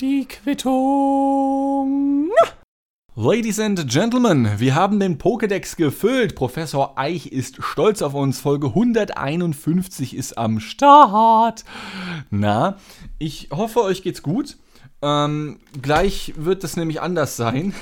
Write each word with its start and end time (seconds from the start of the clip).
Die 0.00 0.26
Quittung. 0.26 2.30
Ladies 3.14 3.60
and 3.60 3.86
Gentlemen, 3.86 4.48
wir 4.56 4.74
haben 4.74 4.98
den 4.98 5.18
Pokédex 5.18 5.76
gefüllt. 5.76 6.34
Professor 6.34 6.98
Eich 6.98 7.32
ist 7.32 7.62
stolz 7.62 8.00
auf 8.00 8.14
uns. 8.14 8.40
Folge 8.40 8.68
151 8.68 10.16
ist 10.16 10.38
am 10.38 10.58
Start. 10.58 11.66
Na, 12.30 12.78
ich 13.18 13.50
hoffe, 13.52 13.82
euch 13.82 14.02
geht's 14.02 14.22
gut. 14.22 14.56
Ähm, 15.02 15.60
gleich 15.82 16.32
wird 16.38 16.64
es 16.64 16.78
nämlich 16.78 17.02
anders 17.02 17.36
sein. 17.36 17.74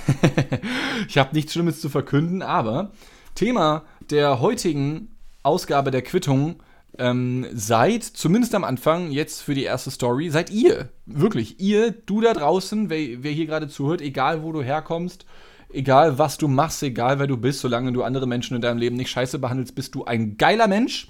ich 1.09 1.19
habe 1.19 1.37
nichts 1.37 1.53
Schlimmes 1.53 1.81
zu 1.81 1.89
verkünden, 1.89 2.43
aber 2.43 2.91
Thema 3.37 3.85
der 4.11 4.41
heutigen 4.41 5.17
Ausgabe 5.45 5.93
der 5.93 6.03
Quittung 6.03 6.61
ähm, 6.99 7.47
seid, 7.53 8.05
zumindest 8.05 8.55
am 8.55 8.65
Anfang, 8.65 9.11
jetzt 9.11 9.43
für 9.43 9.55
die 9.55 9.65
erste 9.65 9.91
Story, 9.91 10.31
seid 10.31 10.51
ihr. 10.51 10.89
Wirklich, 11.07 11.61
ihr, 11.61 11.91
du 11.91 12.21
da 12.21 12.35
draußen, 12.35 12.91
wer, 12.91 13.23
wer 13.23 13.33
hier 13.33 13.47
gerade 13.47 13.69
zuhört, 13.69 14.01
egal 14.01 14.43
wo 14.43 14.53
du 14.53 14.63
herkommst, 14.63 15.27
egal 15.73 16.19
was 16.19 16.39
du 16.39 16.49
machst, 16.49 16.83
egal 16.83 17.19
wer 17.19 17.27
du 17.27 17.37
bist, 17.37 17.61
solange 17.61 17.93
du 17.93 18.03
andere 18.03 18.27
Menschen 18.27 18.57
in 18.57 18.63
deinem 18.63 18.79
Leben 18.79 18.97
nicht 18.97 19.11
scheiße 19.11 19.39
behandelst, 19.39 19.75
bist 19.75 19.95
du 19.95 20.05
ein 20.05 20.37
geiler 20.37 20.69
Mensch. 20.69 21.09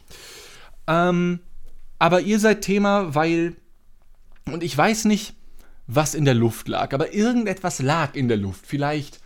Ähm, 0.87 1.41
aber 1.99 2.21
ihr 2.21 2.39
seid 2.39 2.63
Thema, 2.63 3.15
weil, 3.15 3.57
und 4.45 4.63
ich 4.63 4.77
weiß 4.77 5.07
nicht, 5.07 5.35
was 5.87 6.15
in 6.15 6.25
der 6.25 6.35
Luft 6.35 6.69
lag, 6.69 6.93
aber 6.93 7.15
irgendetwas 7.15 7.81
lag 7.81 8.15
in 8.15 8.29
der 8.29 8.37
Luft. 8.37 8.67
Vielleicht 8.67 9.21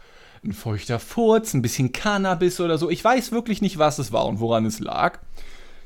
ein 0.45 0.53
feuchter 0.53 0.99
Furz, 0.99 1.55
ein 1.55 1.63
bisschen 1.63 1.93
Cannabis 1.93 2.61
oder 2.61 2.79
so. 2.79 2.91
Ich 2.91 3.03
weiß 3.03 3.33
wirklich 3.33 3.61
nicht, 3.61 3.79
was 3.79 3.99
es 3.99 4.13
war 4.13 4.27
und 4.27 4.41
woran 4.41 4.65
es 4.67 4.79
lag. 4.79 5.19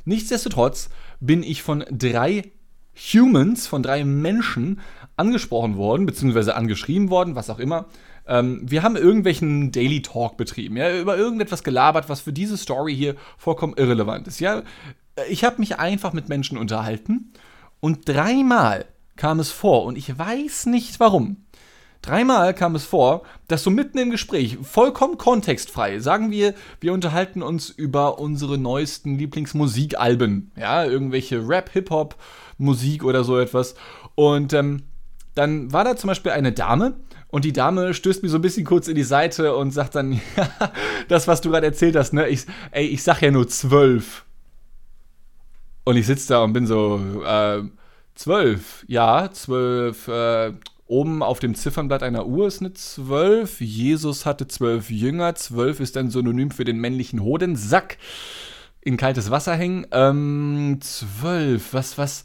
Nichtsdestotrotz 0.04 0.90
bin 1.20 1.42
ich 1.42 1.62
von 1.62 1.84
drei 1.90 2.52
Humans, 2.96 3.66
von 3.66 3.82
drei 3.82 4.04
Menschen 4.04 4.80
angesprochen 5.16 5.76
worden, 5.76 6.06
beziehungsweise 6.06 6.54
angeschrieben 6.54 7.10
worden, 7.10 7.34
was 7.34 7.50
auch 7.50 7.58
immer. 7.58 7.86
Ähm, 8.26 8.60
wir 8.64 8.82
haben 8.82 8.96
irgendwelchen 8.96 9.72
Daily 9.72 10.02
Talk 10.02 10.36
betrieben, 10.36 10.76
ja, 10.76 10.96
über 10.98 11.16
irgendetwas 11.16 11.62
gelabert, 11.62 12.08
was 12.08 12.20
für 12.20 12.32
diese 12.32 12.56
Story 12.56 12.94
hier 12.94 13.16
vollkommen 13.36 13.74
irrelevant 13.76 14.26
ist. 14.26 14.40
Ja, 14.40 14.62
ich 15.28 15.44
habe 15.44 15.58
mich 15.58 15.78
einfach 15.78 16.12
mit 16.12 16.28
Menschen 16.28 16.58
unterhalten 16.58 17.32
und 17.80 18.08
dreimal 18.08 18.86
kam 19.16 19.40
es 19.40 19.50
vor 19.50 19.84
und 19.84 19.96
ich 19.96 20.18
weiß 20.18 20.66
nicht 20.66 21.00
warum. 21.00 21.43
Dreimal 22.04 22.52
kam 22.52 22.74
es 22.74 22.84
vor, 22.84 23.22
dass 23.48 23.62
so 23.62 23.70
mitten 23.70 23.96
im 23.96 24.10
Gespräch, 24.10 24.58
vollkommen 24.60 25.16
kontextfrei, 25.16 26.00
sagen 26.00 26.30
wir, 26.30 26.52
wir 26.78 26.92
unterhalten 26.92 27.42
uns 27.42 27.70
über 27.70 28.18
unsere 28.18 28.58
neuesten 28.58 29.16
Lieblingsmusikalben, 29.16 30.52
ja, 30.54 30.84
irgendwelche 30.84 31.48
Rap, 31.48 31.70
Hip-Hop, 31.72 32.16
Musik 32.58 33.04
oder 33.04 33.24
so 33.24 33.38
etwas. 33.38 33.74
Und 34.16 34.52
ähm, 34.52 34.82
dann 35.34 35.72
war 35.72 35.84
da 35.84 35.96
zum 35.96 36.08
Beispiel 36.08 36.32
eine 36.32 36.52
Dame 36.52 36.92
und 37.28 37.46
die 37.46 37.54
Dame 37.54 37.94
stößt 37.94 38.22
mir 38.22 38.28
so 38.28 38.36
ein 38.36 38.42
bisschen 38.42 38.66
kurz 38.66 38.86
in 38.86 38.96
die 38.96 39.02
Seite 39.02 39.56
und 39.56 39.70
sagt 39.70 39.94
dann, 39.94 40.12
ja, 40.36 40.72
das, 41.08 41.26
was 41.26 41.40
du 41.40 41.48
gerade 41.48 41.64
erzählt 41.64 41.96
hast, 41.96 42.12
ne, 42.12 42.28
ich, 42.28 42.44
ey, 42.70 42.86
ich 42.86 43.02
sag 43.02 43.22
ja 43.22 43.30
nur 43.30 43.48
zwölf. 43.48 44.26
Und 45.84 45.96
ich 45.96 46.04
sitze 46.04 46.28
da 46.34 46.44
und 46.44 46.52
bin 46.52 46.66
so, 46.66 47.00
äh, 47.24 47.62
zwölf, 48.14 48.84
ja, 48.88 49.30
zwölf, 49.32 50.06
äh, 50.06 50.52
Oben 50.86 51.22
auf 51.22 51.38
dem 51.38 51.54
Ziffernblatt 51.54 52.02
einer 52.02 52.26
Uhr 52.26 52.46
ist 52.46 52.60
eine 52.60 52.74
12. 52.74 53.62
Jesus 53.62 54.26
hatte 54.26 54.46
zwölf 54.46 54.90
Jünger. 54.90 55.34
12 55.34 55.80
ist 55.80 55.96
ein 55.96 56.10
Synonym 56.10 56.50
für 56.50 56.64
den 56.64 56.78
männlichen 56.78 57.22
Hodensack. 57.22 57.96
In 58.82 58.98
kaltes 58.98 59.30
Wasser 59.30 59.54
hängen. 59.54 59.86
Ähm, 59.92 60.78
12. 60.80 61.72
Was, 61.72 61.96
was? 61.96 62.24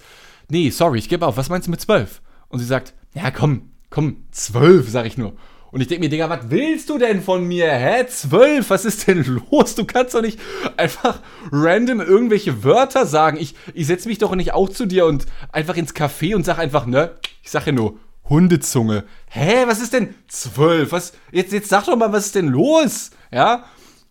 Nee, 0.49 0.71
sorry, 0.71 0.99
ich 0.99 1.07
gebe 1.07 1.25
auf. 1.25 1.37
Was 1.37 1.47
meinst 1.47 1.67
du 1.67 1.71
mit 1.71 1.80
12? 1.80 2.21
Und 2.49 2.59
sie 2.59 2.65
sagt, 2.65 2.93
ja, 3.13 3.31
komm, 3.31 3.71
komm, 3.89 4.25
12, 4.31 4.89
sag 4.89 5.05
ich 5.05 5.17
nur. 5.17 5.33
Und 5.71 5.80
ich 5.80 5.87
denke 5.87 6.03
mir, 6.03 6.09
Digga, 6.09 6.30
was 6.30 6.49
willst 6.49 6.89
du 6.89 6.97
denn 6.97 7.21
von 7.21 7.47
mir? 7.47 7.71
Hä? 7.71 8.05
12? 8.07 8.69
Was 8.69 8.83
ist 8.83 9.07
denn 9.07 9.23
los? 9.23 9.76
Du 9.76 9.86
kannst 9.86 10.15
doch 10.15 10.21
nicht 10.21 10.37
einfach 10.76 11.21
random 11.52 12.02
irgendwelche 12.02 12.65
Wörter 12.65 13.05
sagen. 13.05 13.37
Ich, 13.39 13.55
ich 13.73 13.87
setze 13.87 14.09
mich 14.09 14.17
doch 14.17 14.36
nicht 14.36 14.52
auch 14.52 14.67
zu 14.67 14.86
dir 14.86 15.05
und 15.05 15.27
einfach 15.53 15.77
ins 15.77 15.95
Café 15.95 16.36
und 16.36 16.43
sag 16.43 16.58
einfach, 16.58 16.87
ne? 16.87 17.11
Ich 17.41 17.52
sag 17.52 17.65
ja 17.65 17.71
nur 17.71 17.97
Hundezunge. 18.29 19.05
Hä, 19.27 19.63
was 19.65 19.81
ist 19.81 19.93
denn 19.93 20.13
zwölf? 20.27 20.91
Was? 20.91 21.13
Jetzt, 21.31 21.51
jetzt 21.51 21.69
sag 21.69 21.85
doch 21.85 21.95
mal, 21.95 22.11
was 22.11 22.27
ist 22.27 22.35
denn 22.35 22.47
los? 22.47 23.11
Ja? 23.31 23.65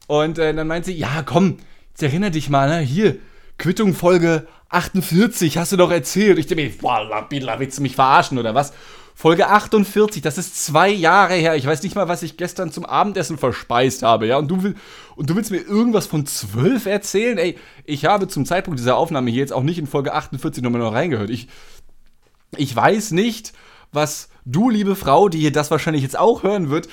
Und 0.07 0.39
äh, 0.39 0.53
dann 0.55 0.67
meint 0.67 0.85
sie, 0.85 0.95
ja, 0.95 1.23
komm, 1.25 1.59
jetzt 1.91 2.03
erinnere 2.03 2.31
dich 2.31 2.51
mal, 2.51 2.69
ne? 2.69 2.81
Hier, 2.81 3.17
Quittung 3.59 3.95
Folge 3.95 4.47
48, 4.71 5.59
hast 5.59 5.73
du 5.73 5.77
doch 5.77 5.91
erzählt. 5.91 6.39
Ich 6.39 6.47
denke 6.47 6.65
mir, 6.65 6.79
boah, 6.79 7.27
willst 7.31 7.79
du 7.79 7.83
mich 7.83 7.95
verarschen 7.95 8.39
oder 8.39 8.55
was? 8.55 8.73
Folge 9.15 9.49
48, 9.49 10.23
das 10.23 10.39
ist 10.39 10.65
zwei 10.65 10.89
Jahre 10.89 11.35
her. 11.35 11.57
Ich 11.57 11.67
weiß 11.67 11.83
nicht 11.83 11.97
mal, 11.97 12.07
was 12.07 12.23
ich 12.23 12.37
gestern 12.37 12.71
zum 12.71 12.87
Abendessen 12.87 13.37
verspeist 13.37 14.05
habe, 14.05 14.29
ja. 14.29 14.39
Und 14.39 14.49
du, 14.49 14.63
will, 14.63 14.77
und 15.17 15.29
du 15.29 15.35
willst 15.35 15.51
mir 15.51 15.59
irgendwas 15.59 16.07
von 16.07 16.25
zwölf 16.25 16.87
erzählen? 16.87 17.37
Ey, 17.37 17.59
ich 17.85 18.05
habe 18.05 18.29
zum 18.29 18.47
Zeitpunkt 18.47 18.79
dieser 18.79 18.97
Aufnahme 18.97 19.31
hier 19.31 19.41
jetzt 19.41 19.53
auch 19.53 19.65
nicht 19.65 19.79
in 19.79 19.89
Folge 19.89 20.15
48 20.15 20.63
nochmal 20.63 20.83
noch 20.83 20.93
reingehört. 20.93 21.31
Ich, 21.31 21.49
ich 22.57 22.77
weiß 22.77 23.11
nicht, 23.11 23.55
was 23.93 24.29
du, 24.45 24.71
liebe 24.71 24.97
Frau, 24.97 25.29
die 25.29 25.39
hier 25.39 25.53
das 25.53 25.71
wahrscheinlich 25.71 26.03
jetzt 26.03 26.19
auch 26.19 26.43
hören 26.43 26.71
wird, 26.71 26.89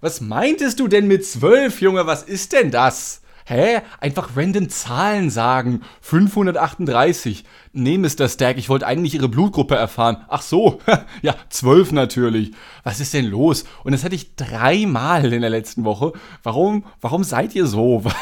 was 0.00 0.20
meintest 0.20 0.80
du 0.80 0.88
denn 0.88 1.06
mit 1.06 1.26
zwölf, 1.26 1.80
Junge? 1.80 2.06
Was 2.06 2.22
ist 2.22 2.52
denn 2.52 2.70
das? 2.70 3.22
Hä? 3.44 3.80
Einfach 4.00 4.36
random 4.36 4.68
Zahlen 4.68 5.28
sagen. 5.30 5.82
538. 6.00 7.44
Nee, 7.72 7.98
Mr. 7.98 8.28
Stack, 8.28 8.56
ich 8.56 8.68
wollte 8.68 8.86
eigentlich 8.86 9.14
Ihre 9.14 9.28
Blutgruppe 9.28 9.74
erfahren. 9.74 10.18
Ach 10.28 10.42
so, 10.42 10.80
ja, 11.22 11.34
zwölf 11.48 11.90
natürlich. 11.90 12.52
Was 12.84 13.00
ist 13.00 13.14
denn 13.14 13.26
los? 13.26 13.64
Und 13.82 13.92
das 13.92 14.04
hatte 14.04 14.14
ich 14.14 14.36
dreimal 14.36 15.32
in 15.32 15.40
der 15.40 15.50
letzten 15.50 15.84
Woche. 15.84 16.12
Warum, 16.42 16.84
warum 17.00 17.24
seid 17.24 17.54
ihr 17.54 17.66
so? 17.66 18.04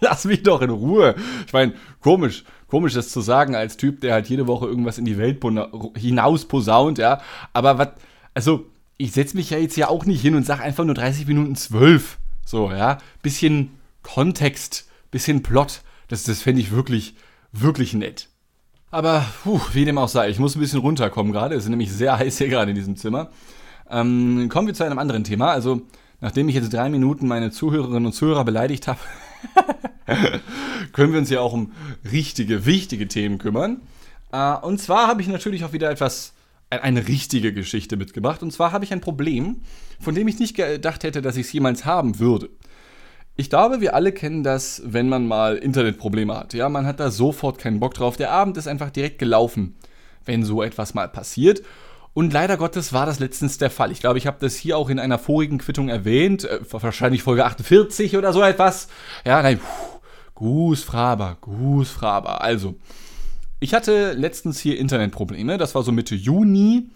Lass 0.00 0.24
mich 0.24 0.42
doch 0.42 0.62
in 0.62 0.70
Ruhe. 0.70 1.14
Ich 1.46 1.52
meine, 1.52 1.74
komisch 2.00 2.44
komisch, 2.70 2.94
das 2.94 3.10
zu 3.10 3.20
sagen 3.20 3.54
als 3.54 3.76
Typ, 3.76 4.00
der 4.00 4.14
halt 4.14 4.28
jede 4.28 4.46
Woche 4.46 4.66
irgendwas 4.66 4.96
in 4.96 5.04
die 5.04 5.18
Welt 5.18 5.42
hinaus 5.96 6.46
posaunt, 6.46 6.98
ja. 6.98 7.20
Aber 7.52 7.76
was, 7.76 7.88
also, 8.32 8.66
ich 8.96 9.12
setze 9.12 9.36
mich 9.36 9.50
ja 9.50 9.58
jetzt 9.58 9.76
ja 9.76 9.88
auch 9.88 10.06
nicht 10.06 10.22
hin 10.22 10.34
und 10.34 10.46
sage 10.46 10.62
einfach 10.62 10.84
nur 10.84 10.94
30 10.94 11.26
Minuten 11.26 11.56
12. 11.56 12.18
So, 12.46 12.70
ja. 12.70 12.98
Bisschen 13.22 13.70
Kontext, 14.02 14.88
bisschen 15.10 15.42
Plot. 15.42 15.82
Das, 16.08 16.22
das 16.24 16.40
fände 16.42 16.60
ich 16.60 16.70
wirklich, 16.70 17.14
wirklich 17.52 17.92
nett. 17.92 18.28
Aber, 18.90 19.24
puh, 19.44 19.60
wie 19.72 19.84
dem 19.84 19.98
auch 19.98 20.08
sei, 20.08 20.30
ich 20.30 20.38
muss 20.38 20.56
ein 20.56 20.60
bisschen 20.60 20.80
runterkommen 20.80 21.32
gerade. 21.32 21.54
Es 21.54 21.64
ist 21.64 21.70
nämlich 21.70 21.92
sehr 21.92 22.18
heiß 22.18 22.38
hier 22.38 22.48
gerade 22.48 22.70
in 22.70 22.76
diesem 22.76 22.96
Zimmer. 22.96 23.30
Ähm, 23.88 24.48
kommen 24.48 24.66
wir 24.66 24.74
zu 24.74 24.84
einem 24.84 24.98
anderen 24.98 25.24
Thema. 25.24 25.50
Also, 25.50 25.82
nachdem 26.20 26.48
ich 26.48 26.54
jetzt 26.54 26.72
drei 26.72 26.88
Minuten 26.88 27.26
meine 27.28 27.50
Zuhörerinnen 27.50 28.06
und 28.06 28.12
Zuhörer 28.12 28.44
beleidigt 28.44 28.88
habe, 28.88 28.98
können 30.92 31.12
wir 31.12 31.18
uns 31.18 31.30
ja 31.30 31.40
auch 31.40 31.52
um 31.52 31.72
richtige, 32.10 32.66
wichtige 32.66 33.08
Themen 33.08 33.38
kümmern. 33.38 33.80
Äh, 34.32 34.54
und 34.56 34.80
zwar 34.80 35.06
habe 35.06 35.22
ich 35.22 35.28
natürlich 35.28 35.64
auch 35.64 35.72
wieder 35.72 35.90
etwas, 35.90 36.32
eine 36.70 37.08
richtige 37.08 37.52
Geschichte 37.52 37.96
mitgebracht. 37.96 38.42
Und 38.42 38.52
zwar 38.52 38.72
habe 38.72 38.84
ich 38.84 38.92
ein 38.92 39.00
Problem, 39.00 39.62
von 39.98 40.14
dem 40.14 40.28
ich 40.28 40.38
nicht 40.38 40.54
gedacht 40.54 41.02
hätte, 41.02 41.20
dass 41.20 41.36
ich 41.36 41.46
es 41.46 41.52
jemals 41.52 41.84
haben 41.84 42.18
würde. 42.18 42.48
Ich 43.36 43.50
glaube, 43.50 43.80
wir 43.80 43.94
alle 43.94 44.12
kennen 44.12 44.44
das, 44.44 44.82
wenn 44.84 45.08
man 45.08 45.26
mal 45.26 45.56
Internetprobleme 45.56 46.36
hat. 46.36 46.54
Ja, 46.54 46.68
man 46.68 46.86
hat 46.86 47.00
da 47.00 47.10
sofort 47.10 47.58
keinen 47.58 47.80
Bock 47.80 47.94
drauf. 47.94 48.16
Der 48.16 48.30
Abend 48.30 48.56
ist 48.56 48.68
einfach 48.68 48.90
direkt 48.90 49.18
gelaufen, 49.18 49.76
wenn 50.24 50.44
so 50.44 50.62
etwas 50.62 50.94
mal 50.94 51.08
passiert. 51.08 51.62
Und 52.12 52.32
leider 52.32 52.56
Gottes 52.56 52.92
war 52.92 53.06
das 53.06 53.20
letztens 53.20 53.58
der 53.58 53.70
Fall. 53.70 53.92
Ich 53.92 54.00
glaube, 54.00 54.18
ich 54.18 54.26
habe 54.26 54.38
das 54.40 54.56
hier 54.56 54.76
auch 54.76 54.90
in 54.90 54.98
einer 54.98 55.18
vorigen 55.18 55.58
Quittung 55.58 55.88
erwähnt, 55.88 56.44
äh, 56.44 56.60
wahrscheinlich 56.70 57.22
Folge 57.22 57.44
48 57.44 58.16
oder 58.16 58.32
so 58.32 58.42
etwas. 58.42 58.88
Ja, 59.24 59.42
nein, 59.42 59.60
Gus 60.34 60.82
Fraber, 60.82 61.36
Gus 61.40 61.90
Fraber. 61.90 62.42
Also, 62.42 62.74
ich 63.60 63.74
hatte 63.74 64.12
letztens 64.12 64.58
hier 64.58 64.78
Internetprobleme, 64.78 65.58
das 65.58 65.74
war 65.74 65.82
so 65.82 65.92
Mitte 65.92 66.14
Juni 66.14 66.90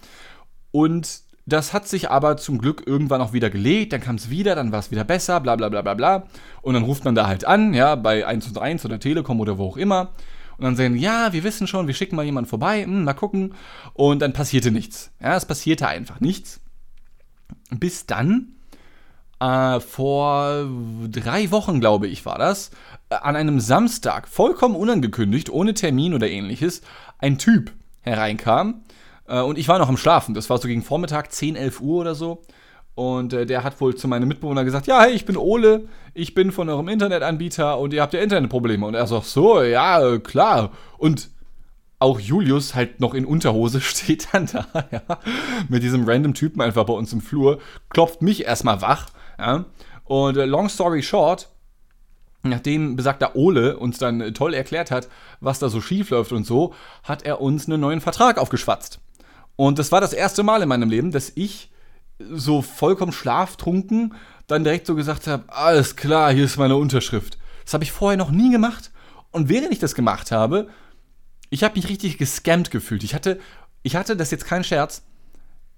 und 0.72 1.20
das 1.46 1.74
hat 1.74 1.86
sich 1.86 2.10
aber 2.10 2.38
zum 2.38 2.58
Glück 2.58 2.84
irgendwann 2.86 3.20
auch 3.20 3.34
wieder 3.34 3.50
gelegt, 3.50 3.92
dann 3.92 4.00
kam 4.00 4.16
es 4.16 4.30
wieder, 4.30 4.54
dann 4.54 4.72
war 4.72 4.78
es 4.78 4.90
wieder 4.90 5.04
besser, 5.04 5.40
bla 5.40 5.56
bla 5.56 5.68
bla 5.68 5.82
bla 5.82 5.92
bla. 5.92 6.26
Und 6.62 6.72
dann 6.72 6.84
ruft 6.84 7.04
man 7.04 7.14
da 7.14 7.26
halt 7.26 7.44
an, 7.44 7.74
ja, 7.74 7.96
bei 7.96 8.26
1 8.26 8.48
und 8.48 8.58
1 8.58 8.84
oder 8.86 8.98
Telekom 8.98 9.40
oder 9.40 9.58
wo 9.58 9.66
auch 9.66 9.76
immer 9.76 10.14
und 10.56 10.64
dann 10.64 10.76
sagen, 10.76 10.96
ja, 10.96 11.32
wir 11.32 11.44
wissen 11.44 11.66
schon, 11.66 11.86
wir 11.86 11.94
schicken 11.94 12.16
mal 12.16 12.24
jemanden 12.24 12.48
vorbei, 12.48 12.84
hm, 12.84 13.04
mal 13.04 13.14
gucken. 13.14 13.54
Und 13.92 14.20
dann 14.20 14.32
passierte 14.32 14.70
nichts. 14.70 15.10
Ja, 15.20 15.36
es 15.36 15.46
passierte 15.46 15.88
einfach 15.88 16.20
nichts. 16.20 16.60
Bis 17.70 18.06
dann, 18.06 18.54
äh, 19.40 19.80
vor 19.80 20.68
drei 21.10 21.50
Wochen, 21.50 21.80
glaube 21.80 22.06
ich, 22.06 22.24
war 22.24 22.38
das, 22.38 22.70
äh, 23.10 23.16
an 23.16 23.36
einem 23.36 23.60
Samstag, 23.60 24.28
vollkommen 24.28 24.76
unangekündigt, 24.76 25.50
ohne 25.50 25.74
Termin 25.74 26.14
oder 26.14 26.28
ähnliches, 26.28 26.82
ein 27.18 27.38
Typ 27.38 27.72
hereinkam. 28.02 28.84
Äh, 29.26 29.40
und 29.40 29.58
ich 29.58 29.68
war 29.68 29.78
noch 29.78 29.88
am 29.88 29.96
Schlafen. 29.96 30.34
Das 30.34 30.50
war 30.50 30.58
so 30.58 30.68
gegen 30.68 30.82
Vormittag, 30.82 31.32
10, 31.32 31.56
11 31.56 31.80
Uhr 31.80 32.00
oder 32.00 32.14
so. 32.14 32.42
Und 32.94 33.32
äh, 33.32 33.44
der 33.44 33.64
hat 33.64 33.80
wohl 33.80 33.96
zu 33.96 34.06
meinem 34.06 34.28
Mitbewohner 34.28 34.64
gesagt, 34.64 34.86
ja, 34.86 35.02
hey, 35.02 35.12
ich 35.12 35.24
bin 35.24 35.36
Ole, 35.36 35.88
ich 36.14 36.34
bin 36.34 36.52
von 36.52 36.68
eurem 36.68 36.88
Internetanbieter 36.88 37.78
und 37.78 37.92
ihr 37.92 38.02
habt 38.02 38.14
ja 38.14 38.20
Internetprobleme. 38.20 38.86
Und 38.86 38.94
er 38.94 39.06
sagt, 39.06 39.26
so, 39.26 39.62
ja, 39.62 40.18
klar. 40.18 40.70
Und 40.98 41.30
auch 41.98 42.20
Julius 42.20 42.74
halt 42.74 43.00
noch 43.00 43.14
in 43.14 43.24
Unterhose 43.24 43.80
steht 43.80 44.28
dann 44.32 44.46
da, 44.46 44.66
ja, 44.90 45.02
mit 45.68 45.82
diesem 45.82 46.04
random 46.08 46.34
Typen 46.34 46.60
einfach 46.60 46.84
bei 46.84 46.92
uns 46.92 47.12
im 47.12 47.20
Flur, 47.20 47.58
klopft 47.88 48.22
mich 48.22 48.44
erstmal 48.44 48.80
wach, 48.80 49.08
ja. 49.38 49.64
Und 50.04 50.36
äh, 50.36 50.44
long 50.44 50.68
story 50.68 51.02
short, 51.02 51.48
nachdem 52.42 52.94
besagter 52.94 53.36
Ole 53.36 53.78
uns 53.78 53.98
dann 53.98 54.20
äh, 54.20 54.32
toll 54.32 54.52
erklärt 54.52 54.90
hat, 54.90 55.08
was 55.40 55.58
da 55.58 55.70
so 55.70 55.80
schief 55.80 56.10
läuft 56.10 56.32
und 56.32 56.46
so, 56.46 56.74
hat 57.02 57.22
er 57.22 57.40
uns 57.40 57.66
einen 57.66 57.80
neuen 57.80 58.02
Vertrag 58.02 58.38
aufgeschwatzt. 58.38 59.00
Und 59.56 59.78
das 59.78 59.92
war 59.92 60.02
das 60.02 60.12
erste 60.12 60.42
Mal 60.42 60.62
in 60.62 60.68
meinem 60.68 60.90
Leben, 60.90 61.10
dass 61.10 61.32
ich 61.34 61.70
so 62.32 62.62
vollkommen 62.62 63.12
schlaftrunken 63.12 64.14
dann 64.46 64.64
direkt 64.64 64.86
so 64.86 64.94
gesagt 64.94 65.26
habe, 65.26 65.44
alles 65.48 65.96
klar, 65.96 66.32
hier 66.32 66.44
ist 66.44 66.58
meine 66.58 66.76
Unterschrift. 66.76 67.38
Das 67.64 67.74
habe 67.74 67.84
ich 67.84 67.92
vorher 67.92 68.18
noch 68.18 68.30
nie 68.30 68.50
gemacht. 68.50 68.90
Und 69.30 69.48
während 69.48 69.72
ich 69.72 69.78
das 69.78 69.94
gemacht 69.94 70.30
habe, 70.30 70.68
ich 71.50 71.64
habe 71.64 71.76
mich 71.76 71.88
richtig 71.88 72.18
gescammt 72.18 72.70
gefühlt. 72.70 73.04
Ich 73.04 73.14
hatte, 73.14 73.40
ich 73.82 73.96
hatte, 73.96 74.16
das 74.16 74.28
ist 74.28 74.32
jetzt 74.32 74.46
kein 74.46 74.64
Scherz, 74.64 75.02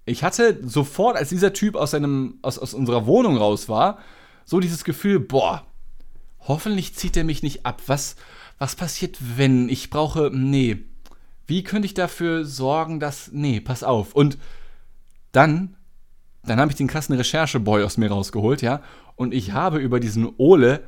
ich 0.04 0.22
hatte 0.22 0.60
sofort, 0.62 1.16
als 1.16 1.28
dieser 1.28 1.52
Typ 1.52 1.75
aus, 1.75 1.90
seinem, 1.90 2.38
aus, 2.43 2.58
aus 2.58 2.75
unserer 2.75 3.06
Wohnung 3.06 3.37
raus 3.37 3.69
war, 3.69 3.98
so 4.44 4.60
dieses 4.60 4.84
Gefühl, 4.84 5.19
boah, 5.19 5.66
hoffentlich 6.40 6.94
zieht 6.94 7.16
er 7.16 7.25
mich 7.25 7.43
nicht 7.43 7.66
ab. 7.66 7.82
Was, 7.87 8.14
was 8.58 8.76
passiert, 8.76 9.16
wenn 9.37 9.69
ich 9.69 9.90
brauche, 9.90 10.31
nee, 10.32 10.84
wie 11.48 11.64
könnte 11.64 11.87
ich 11.87 11.94
dafür 11.94 12.44
sorgen, 12.44 13.00
dass, 13.00 13.31
nee, 13.32 13.60
pass 13.60 13.82
auf. 13.82 14.14
Und 14.14 14.38
dann, 15.32 15.76
dann 16.46 16.60
habe 16.60 16.70
ich 16.70 16.76
den 16.76 16.87
krassen 16.87 17.16
Rechercheboy 17.16 17.82
aus 17.84 17.96
mir 17.96 18.10
rausgeholt, 18.10 18.62
ja, 18.62 18.81
und 19.16 19.34
ich 19.34 19.52
habe 19.52 19.78
über 19.78 20.00
diesen 20.00 20.32
Ole 20.38 20.82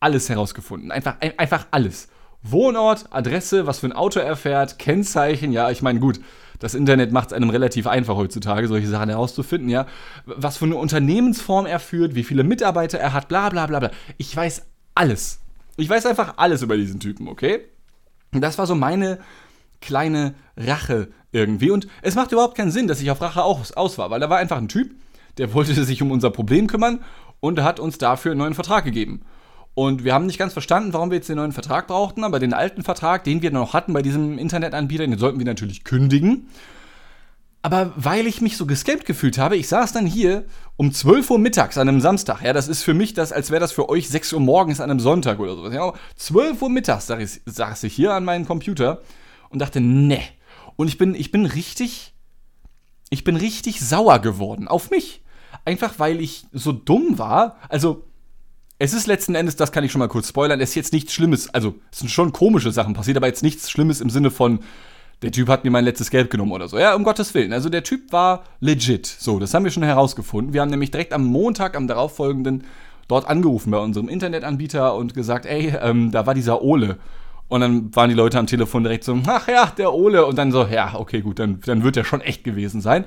alles 0.00 0.28
herausgefunden. 0.28 0.90
Einfach, 0.90 1.16
einfach 1.38 1.66
alles. 1.70 2.08
Wohnort, 2.42 3.06
Adresse, 3.10 3.66
was 3.66 3.80
für 3.80 3.86
ein 3.86 3.92
Auto 3.92 4.20
er 4.20 4.36
fährt, 4.36 4.78
Kennzeichen, 4.78 5.52
ja, 5.52 5.70
ich 5.70 5.82
meine, 5.82 6.00
gut, 6.00 6.20
das 6.58 6.74
Internet 6.74 7.12
macht 7.12 7.28
es 7.28 7.32
einem 7.32 7.50
relativ 7.50 7.86
einfach 7.86 8.16
heutzutage, 8.16 8.68
solche 8.68 8.88
Sachen 8.88 9.08
herauszufinden, 9.08 9.68
ja. 9.68 9.86
Was 10.24 10.56
für 10.56 10.64
eine 10.64 10.76
Unternehmensform 10.76 11.66
er 11.66 11.80
führt, 11.80 12.14
wie 12.14 12.24
viele 12.24 12.44
Mitarbeiter 12.44 12.98
er 12.98 13.12
hat, 13.12 13.28
bla 13.28 13.48
bla 13.48 13.66
bla 13.66 13.80
bla. 13.80 13.90
Ich 14.16 14.34
weiß 14.34 14.62
alles. 14.94 15.40
Ich 15.76 15.88
weiß 15.88 16.06
einfach 16.06 16.34
alles 16.38 16.62
über 16.62 16.76
diesen 16.76 17.00
Typen, 17.00 17.28
okay? 17.28 17.60
Das 18.32 18.58
war 18.58 18.66
so 18.66 18.74
meine 18.74 19.18
kleine 19.80 20.34
Rache 20.56 21.08
irgendwie. 21.32 21.70
Und 21.70 21.86
es 22.02 22.14
macht 22.14 22.32
überhaupt 22.32 22.56
keinen 22.56 22.70
Sinn, 22.70 22.88
dass 22.88 23.00
ich 23.00 23.10
auf 23.10 23.20
Rache 23.20 23.42
aus, 23.42 23.72
aus 23.72 23.98
war, 23.98 24.10
weil 24.10 24.20
da 24.20 24.30
war 24.30 24.38
einfach 24.38 24.56
ein 24.56 24.68
Typ, 24.68 24.94
der 25.38 25.52
wollte 25.54 25.74
sich 25.84 26.02
um 26.02 26.10
unser 26.10 26.30
Problem 26.30 26.66
kümmern 26.66 27.00
und 27.40 27.62
hat 27.62 27.80
uns 27.80 27.98
dafür 27.98 28.32
einen 28.32 28.38
neuen 28.38 28.54
Vertrag 28.54 28.84
gegeben. 28.84 29.22
Und 29.74 30.04
wir 30.04 30.14
haben 30.14 30.24
nicht 30.24 30.38
ganz 30.38 30.54
verstanden, 30.54 30.94
warum 30.94 31.10
wir 31.10 31.16
jetzt 31.16 31.28
den 31.28 31.36
neuen 31.36 31.52
Vertrag 31.52 31.86
brauchten, 31.86 32.24
aber 32.24 32.38
den 32.38 32.54
alten 32.54 32.82
Vertrag, 32.82 33.24
den 33.24 33.42
wir 33.42 33.50
noch 33.50 33.74
hatten 33.74 33.92
bei 33.92 34.00
diesem 34.00 34.38
Internetanbieter, 34.38 35.06
den 35.06 35.18
sollten 35.18 35.38
wir 35.38 35.44
natürlich 35.44 35.84
kündigen. 35.84 36.48
Aber 37.60 37.92
weil 37.96 38.26
ich 38.26 38.40
mich 38.40 38.56
so 38.56 38.64
gescampt 38.64 39.04
gefühlt 39.04 39.38
habe, 39.38 39.56
ich 39.56 39.68
saß 39.68 39.92
dann 39.92 40.06
hier 40.06 40.44
um 40.76 40.92
12 40.92 41.30
Uhr 41.30 41.38
mittags 41.38 41.76
an 41.76 41.88
einem 41.88 42.00
Samstag. 42.00 42.40
Ja, 42.42 42.52
das 42.52 42.68
ist 42.68 42.84
für 42.84 42.94
mich 42.94 43.12
das, 43.12 43.32
als 43.32 43.50
wäre 43.50 43.60
das 43.60 43.72
für 43.72 43.88
euch 43.88 44.08
6 44.08 44.34
Uhr 44.34 44.40
morgens 44.40 44.80
an 44.80 44.88
einem 44.88 45.00
Sonntag 45.00 45.40
oder 45.40 45.56
sowas. 45.56 45.74
Ja, 45.74 45.92
12 46.14 46.62
Uhr 46.62 46.70
mittags 46.70 47.08
saß 47.08 47.20
ich, 47.20 47.42
saß 47.44 47.82
ich 47.82 47.92
hier 47.92 48.14
an 48.14 48.24
meinem 48.24 48.46
Computer 48.46 49.02
und 49.50 49.60
dachte, 49.60 49.80
ne. 49.80 50.20
Und 50.76 50.88
ich 50.88 50.98
bin, 50.98 51.14
ich 51.14 51.30
bin 51.30 51.46
richtig, 51.46 52.14
ich 53.10 53.24
bin 53.24 53.36
richtig 53.36 53.80
sauer 53.80 54.18
geworden 54.18 54.68
auf 54.68 54.90
mich. 54.90 55.22
Einfach 55.64 55.98
weil 55.98 56.20
ich 56.20 56.46
so 56.52 56.72
dumm 56.72 57.18
war. 57.18 57.56
Also, 57.68 58.04
es 58.78 58.92
ist 58.92 59.06
letzten 59.06 59.34
Endes, 59.34 59.56
das 59.56 59.72
kann 59.72 59.84
ich 59.84 59.92
schon 59.92 60.00
mal 60.00 60.08
kurz 60.08 60.28
spoilern, 60.28 60.60
es 60.60 60.70
ist 60.70 60.74
jetzt 60.74 60.92
nichts 60.92 61.14
Schlimmes, 61.14 61.52
also 61.54 61.76
es 61.90 62.00
sind 62.00 62.10
schon 62.10 62.32
komische 62.32 62.70
Sachen 62.72 62.92
passiert, 62.92 63.16
aber 63.16 63.26
jetzt 63.26 63.42
nichts 63.42 63.70
Schlimmes 63.70 64.02
im 64.02 64.10
Sinne 64.10 64.30
von, 64.30 64.60
der 65.22 65.32
Typ 65.32 65.48
hat 65.48 65.64
mir 65.64 65.70
mein 65.70 65.84
letztes 65.84 66.10
Geld 66.10 66.30
genommen 66.30 66.52
oder 66.52 66.68
so. 66.68 66.78
Ja, 66.78 66.94
um 66.94 67.02
Gottes 67.02 67.32
Willen. 67.32 67.52
Also 67.52 67.70
der 67.70 67.82
Typ 67.82 68.12
war 68.12 68.44
legit. 68.60 69.06
So, 69.06 69.38
das 69.38 69.54
haben 69.54 69.64
wir 69.64 69.70
schon 69.70 69.82
herausgefunden. 69.82 70.52
Wir 70.52 70.60
haben 70.60 70.70
nämlich 70.70 70.90
direkt 70.90 71.14
am 71.14 71.24
Montag, 71.24 71.74
am 71.74 71.86
darauffolgenden, 71.86 72.64
dort 73.08 73.26
angerufen 73.26 73.70
bei 73.70 73.78
unserem 73.78 74.08
Internetanbieter 74.08 74.94
und 74.94 75.14
gesagt, 75.14 75.46
ey, 75.46 75.74
ähm, 75.80 76.10
da 76.10 76.26
war 76.26 76.34
dieser 76.34 76.60
Ole. 76.60 76.98
Und 77.48 77.60
dann 77.60 77.94
waren 77.94 78.08
die 78.08 78.16
Leute 78.16 78.38
am 78.38 78.46
Telefon 78.46 78.82
direkt 78.82 79.04
so, 79.04 79.18
ach 79.26 79.48
ja, 79.48 79.66
der 79.66 79.92
Ole. 79.92 80.26
Und 80.26 80.36
dann 80.36 80.50
so, 80.50 80.64
ja, 80.64 80.94
okay, 80.94 81.20
gut, 81.20 81.38
dann, 81.38 81.60
dann 81.64 81.84
wird 81.84 81.96
der 81.96 82.04
schon 82.04 82.20
echt 82.20 82.44
gewesen 82.44 82.80
sein. 82.80 83.04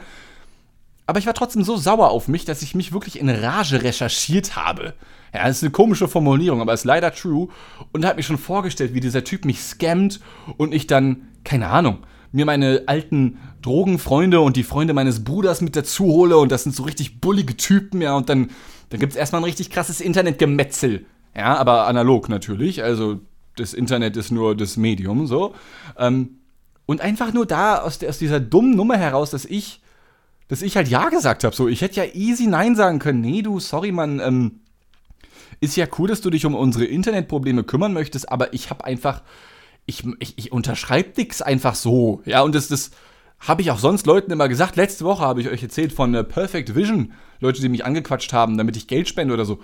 Aber 1.05 1.19
ich 1.19 1.25
war 1.25 1.33
trotzdem 1.33 1.63
so 1.63 1.75
sauer 1.75 2.11
auf 2.11 2.27
mich, 2.27 2.45
dass 2.45 2.61
ich 2.61 2.75
mich 2.75 2.93
wirklich 2.93 3.19
in 3.19 3.29
Rage 3.29 3.81
recherchiert 3.83 4.55
habe. 4.55 4.93
Ja, 5.33 5.47
das 5.47 5.57
ist 5.57 5.63
eine 5.63 5.71
komische 5.71 6.07
Formulierung, 6.07 6.61
aber 6.61 6.73
ist 6.73 6.85
leider 6.85 7.11
true. 7.13 7.49
Und 7.91 8.05
hat 8.05 8.15
mir 8.15 8.23
schon 8.23 8.37
vorgestellt, 8.37 8.93
wie 8.93 8.99
dieser 8.99 9.23
Typ 9.23 9.43
mich 9.43 9.61
scammt 9.61 10.19
und 10.57 10.73
ich 10.73 10.87
dann, 10.87 11.27
keine 11.43 11.67
Ahnung, 11.67 11.99
mir 12.31 12.45
meine 12.45 12.83
alten 12.85 13.39
Drogenfreunde 13.61 14.39
und 14.39 14.55
die 14.55 14.63
Freunde 14.63 14.93
meines 14.93 15.23
Bruders 15.23 15.61
mit 15.61 15.75
dazu 15.75 16.05
hole 16.05 16.37
und 16.37 16.51
das 16.51 16.63
sind 16.63 16.75
so 16.75 16.83
richtig 16.83 17.19
bullige 17.21 17.57
Typen, 17.57 18.01
ja, 18.01 18.15
und 18.15 18.29
dann, 18.29 18.51
dann 18.89 18.99
gibt 18.99 19.13
es 19.13 19.17
erstmal 19.17 19.41
ein 19.41 19.45
richtig 19.45 19.69
krasses 19.69 20.01
Internetgemetzel. 20.01 21.05
Ja, 21.35 21.57
aber 21.57 21.87
analog 21.87 22.29
natürlich, 22.29 22.83
also 22.83 23.19
das 23.59 23.73
Internet 23.73 24.17
ist 24.17 24.31
nur 24.31 24.55
das 24.55 24.77
Medium, 24.77 25.27
so. 25.27 25.53
Ähm, 25.97 26.39
und 26.85 27.01
einfach 27.01 27.33
nur 27.33 27.45
da 27.45 27.79
aus, 27.79 28.03
aus 28.03 28.17
dieser 28.17 28.39
dummen 28.39 28.75
Nummer 28.75 28.97
heraus, 28.97 29.31
dass 29.31 29.45
ich, 29.45 29.81
dass 30.47 30.61
ich 30.61 30.75
halt 30.75 30.87
Ja 30.87 31.09
gesagt 31.09 31.43
habe, 31.43 31.55
so. 31.55 31.67
Ich 31.67 31.81
hätte 31.81 31.97
ja 31.97 32.13
easy 32.13 32.47
Nein 32.47 32.75
sagen 32.75 32.99
können. 32.99 33.21
Nee, 33.21 33.41
du, 33.41 33.59
sorry, 33.59 33.91
Mann, 33.91 34.19
ähm, 34.19 34.61
ist 35.61 35.75
ja 35.75 35.85
cool, 35.97 36.07
dass 36.07 36.21
du 36.21 36.29
dich 36.29 36.45
um 36.45 36.55
unsere 36.55 36.85
Internetprobleme 36.85 37.63
kümmern 37.63 37.93
möchtest, 37.93 38.31
aber 38.31 38.53
ich 38.53 38.69
habe 38.69 38.85
einfach, 38.85 39.21
ich, 39.85 40.03
ich, 40.19 40.37
ich 40.37 40.51
unterschreibe 40.51 41.11
nichts 41.17 41.41
einfach 41.41 41.75
so. 41.75 42.21
Ja, 42.25 42.41
und 42.41 42.55
das, 42.55 42.69
das 42.69 42.91
habe 43.39 43.61
ich 43.61 43.71
auch 43.71 43.79
sonst 43.79 44.05
Leuten 44.05 44.31
immer 44.31 44.49
gesagt. 44.49 44.75
Letzte 44.75 45.05
Woche 45.05 45.23
habe 45.23 45.41
ich 45.41 45.49
euch 45.49 45.63
erzählt 45.63 45.93
von 45.93 46.13
äh, 46.13 46.23
Perfect 46.23 46.75
Vision, 46.75 47.13
Leute, 47.39 47.61
die 47.61 47.69
mich 47.69 47.85
angequatscht 47.85 48.33
haben, 48.33 48.57
damit 48.57 48.75
ich 48.77 48.87
Geld 48.87 49.07
spende 49.07 49.33
oder 49.33 49.45
so. 49.45 49.59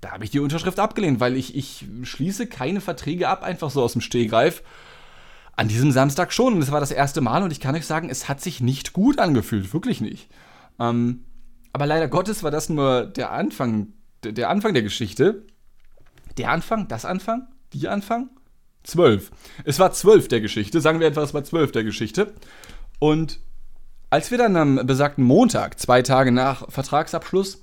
Da 0.00 0.12
habe 0.12 0.24
ich 0.24 0.30
die 0.30 0.40
Unterschrift 0.40 0.78
abgelehnt, 0.78 1.20
weil 1.20 1.36
ich, 1.36 1.54
ich 1.54 1.84
schließe 2.02 2.46
keine 2.46 2.80
Verträge 2.80 3.28
ab, 3.28 3.42
einfach 3.42 3.70
so 3.70 3.82
aus 3.82 3.92
dem 3.92 4.00
Stehgreif. 4.00 4.62
An 5.56 5.68
diesem 5.68 5.92
Samstag 5.92 6.32
schon. 6.32 6.54
Und 6.54 6.62
es 6.62 6.72
war 6.72 6.80
das 6.80 6.90
erste 6.90 7.20
Mal 7.20 7.42
und 7.42 7.50
ich 7.50 7.60
kann 7.60 7.74
euch 7.74 7.86
sagen, 7.86 8.08
es 8.08 8.28
hat 8.28 8.40
sich 8.40 8.60
nicht 8.60 8.94
gut 8.94 9.18
angefühlt. 9.18 9.74
Wirklich 9.74 10.00
nicht. 10.00 10.30
Ähm, 10.78 11.24
aber 11.72 11.86
leider 11.86 12.08
Gottes 12.08 12.42
war 12.42 12.50
das 12.50 12.70
nur 12.70 13.04
der 13.04 13.30
Anfang 13.30 13.92
der 14.24 14.50
Anfang 14.50 14.74
der 14.74 14.82
Geschichte. 14.82 15.46
Der 16.36 16.50
Anfang, 16.50 16.88
das 16.88 17.04
Anfang, 17.04 17.48
die 17.72 17.88
Anfang? 17.88 18.30
Zwölf. 18.82 19.30
Es 19.64 19.78
war 19.78 19.92
zwölf 19.92 20.28
der 20.28 20.40
Geschichte, 20.40 20.80
sagen 20.80 21.00
wir 21.00 21.06
einfach, 21.06 21.22
es 21.22 21.34
war 21.34 21.44
zwölf 21.44 21.72
der 21.72 21.84
Geschichte. 21.84 22.34
Und 22.98 23.40
als 24.08 24.30
wir 24.30 24.38
dann 24.38 24.56
am 24.56 24.86
besagten 24.86 25.24
Montag, 25.24 25.78
zwei 25.78 26.02
Tage 26.02 26.32
nach 26.32 26.70
Vertragsabschluss, 26.70 27.62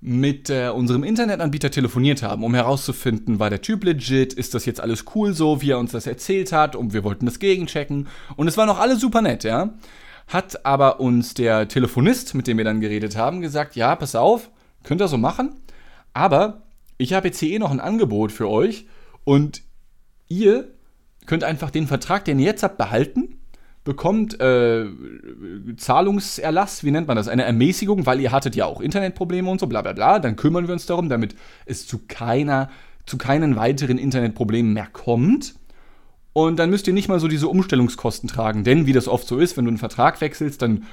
mit 0.00 0.48
äh, 0.48 0.70
unserem 0.70 1.04
Internetanbieter 1.04 1.70
telefoniert 1.70 2.22
haben, 2.22 2.42
um 2.42 2.54
herauszufinden, 2.54 3.38
war 3.38 3.50
der 3.50 3.60
Typ 3.60 3.84
legit, 3.84 4.32
ist 4.32 4.54
das 4.54 4.64
jetzt 4.64 4.80
alles 4.80 5.04
cool 5.14 5.34
so, 5.34 5.60
wie 5.60 5.72
er 5.72 5.78
uns 5.78 5.92
das 5.92 6.06
erzählt 6.06 6.52
hat, 6.52 6.74
und 6.74 6.94
wir 6.94 7.04
wollten 7.04 7.26
das 7.26 7.38
gegenchecken. 7.38 8.08
Und 8.36 8.48
es 8.48 8.56
war 8.56 8.66
noch 8.66 8.78
alles 8.78 9.00
super 9.00 9.20
nett, 9.20 9.44
ja. 9.44 9.74
Hat 10.26 10.64
aber 10.64 11.00
uns 11.00 11.34
der 11.34 11.68
Telefonist, 11.68 12.34
mit 12.34 12.46
dem 12.46 12.56
wir 12.56 12.64
dann 12.64 12.80
geredet 12.80 13.16
haben, 13.16 13.40
gesagt, 13.40 13.76
ja, 13.76 13.94
pass 13.94 14.14
auf, 14.14 14.50
könnt 14.84 15.02
ihr 15.02 15.08
so 15.08 15.18
machen, 15.18 15.54
aber 16.14 16.62
ich 16.96 17.12
habe 17.12 17.28
jetzt 17.28 17.40
hier 17.40 17.50
eh 17.50 17.58
noch 17.58 17.70
ein 17.70 17.80
Angebot 17.80 18.32
für 18.32 18.48
euch 18.48 18.86
und 19.24 19.62
ihr 20.28 20.68
könnt 21.26 21.44
einfach 21.44 21.70
den 21.70 21.86
Vertrag, 21.86 22.24
den 22.24 22.38
ihr 22.38 22.46
jetzt 22.46 22.62
habt, 22.62 22.78
behalten, 22.78 23.39
bekommt 23.84 24.38
äh, 24.40 24.86
Zahlungserlass, 25.76 26.84
wie 26.84 26.90
nennt 26.90 27.08
man 27.08 27.16
das, 27.16 27.28
eine 27.28 27.44
Ermäßigung, 27.44 28.06
weil 28.06 28.20
ihr 28.20 28.32
hattet 28.32 28.54
ja 28.54 28.66
auch 28.66 28.80
Internetprobleme 28.80 29.50
und 29.50 29.60
so, 29.60 29.66
bla 29.66 29.82
bla 29.82 29.92
bla. 29.92 30.18
Dann 30.18 30.36
kümmern 30.36 30.66
wir 30.66 30.74
uns 30.74 30.86
darum, 30.86 31.08
damit 31.08 31.34
es 31.64 31.86
zu 31.86 32.00
keiner, 32.06 32.70
zu 33.06 33.16
keinen 33.16 33.56
weiteren 33.56 33.98
Internetproblemen 33.98 34.72
mehr 34.72 34.88
kommt. 34.92 35.54
Und 36.32 36.58
dann 36.58 36.70
müsst 36.70 36.86
ihr 36.86 36.92
nicht 36.92 37.08
mal 37.08 37.20
so 37.20 37.26
diese 37.26 37.48
Umstellungskosten 37.48 38.28
tragen, 38.28 38.62
denn 38.62 38.86
wie 38.86 38.92
das 38.92 39.08
oft 39.08 39.26
so 39.26 39.38
ist, 39.38 39.56
wenn 39.56 39.64
du 39.64 39.70
einen 39.70 39.78
Vertrag 39.78 40.20
wechselst, 40.20 40.62
dann 40.62 40.84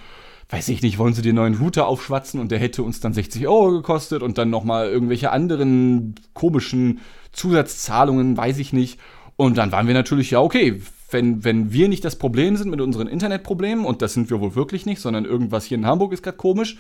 weiß 0.50 0.70
ich 0.70 0.82
nicht, 0.82 0.98
wollen 0.98 1.14
sie 1.14 1.22
den 1.22 1.36
neuen 1.36 1.56
Router 1.56 1.88
aufschwatzen 1.88 2.40
und 2.40 2.52
der 2.52 2.60
hätte 2.60 2.82
uns 2.82 3.02
dann 3.02 3.14
60 3.14 3.48
Euro 3.48 3.72
gekostet 3.72 4.24
und 4.24 4.38
dann 4.38 4.50
nochmal 4.50 4.88
irgendwelche 4.88 5.32
anderen 5.32 6.16
komischen 6.34 7.02
Zusatzzahlungen, 7.34 8.38
weiß 8.38 8.58
ich 8.60 8.72
nicht. 8.72 9.00
Und 9.36 9.58
dann 9.58 9.72
waren 9.72 9.88
wir 9.88 9.94
natürlich, 9.94 10.32
ja, 10.32 10.40
okay, 10.40 10.82
wenn, 11.10 11.44
wenn 11.44 11.72
wir 11.72 11.88
nicht 11.88 12.04
das 12.04 12.18
Problem 12.18 12.58
sind 12.58 12.70
mit 12.70 12.82
unseren 12.82 13.08
Internetproblemen, 13.08 13.86
und 13.86 14.02
das 14.02 14.14
sind 14.14 14.30
wir 14.30 14.40
wohl 14.42 14.56
wirklich 14.56 14.86
nicht, 14.86 15.02
sondern 15.02 15.26
irgendwas 15.26 15.66
hier 15.66 15.78
in 15.78 15.86
Hamburg 15.86 16.14
ist 16.14 16.24
gerade 16.24 16.38
komisch, 16.38 16.78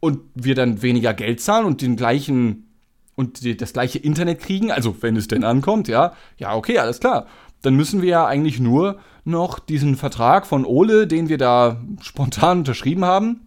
und 0.00 0.20
wir 0.34 0.54
dann 0.54 0.82
weniger 0.82 1.14
Geld 1.14 1.40
zahlen 1.40 1.64
und 1.64 1.80
den 1.80 1.96
gleichen 1.96 2.66
und 3.14 3.42
die, 3.42 3.56
das 3.56 3.72
gleiche 3.72 3.98
Internet 3.98 4.40
kriegen, 4.40 4.70
also 4.70 4.94
wenn 5.00 5.16
es 5.16 5.26
denn 5.26 5.42
ankommt, 5.42 5.88
ja, 5.88 6.12
ja, 6.36 6.54
okay, 6.54 6.78
alles 6.78 7.00
klar. 7.00 7.26
Dann 7.62 7.74
müssen 7.74 8.02
wir 8.02 8.10
ja 8.10 8.26
eigentlich 8.26 8.60
nur 8.60 8.98
noch 9.24 9.58
diesen 9.58 9.96
Vertrag 9.96 10.46
von 10.46 10.66
Ole, 10.66 11.06
den 11.06 11.30
wir 11.30 11.38
da 11.38 11.80
spontan 12.02 12.58
unterschrieben 12.58 13.06
haben, 13.06 13.46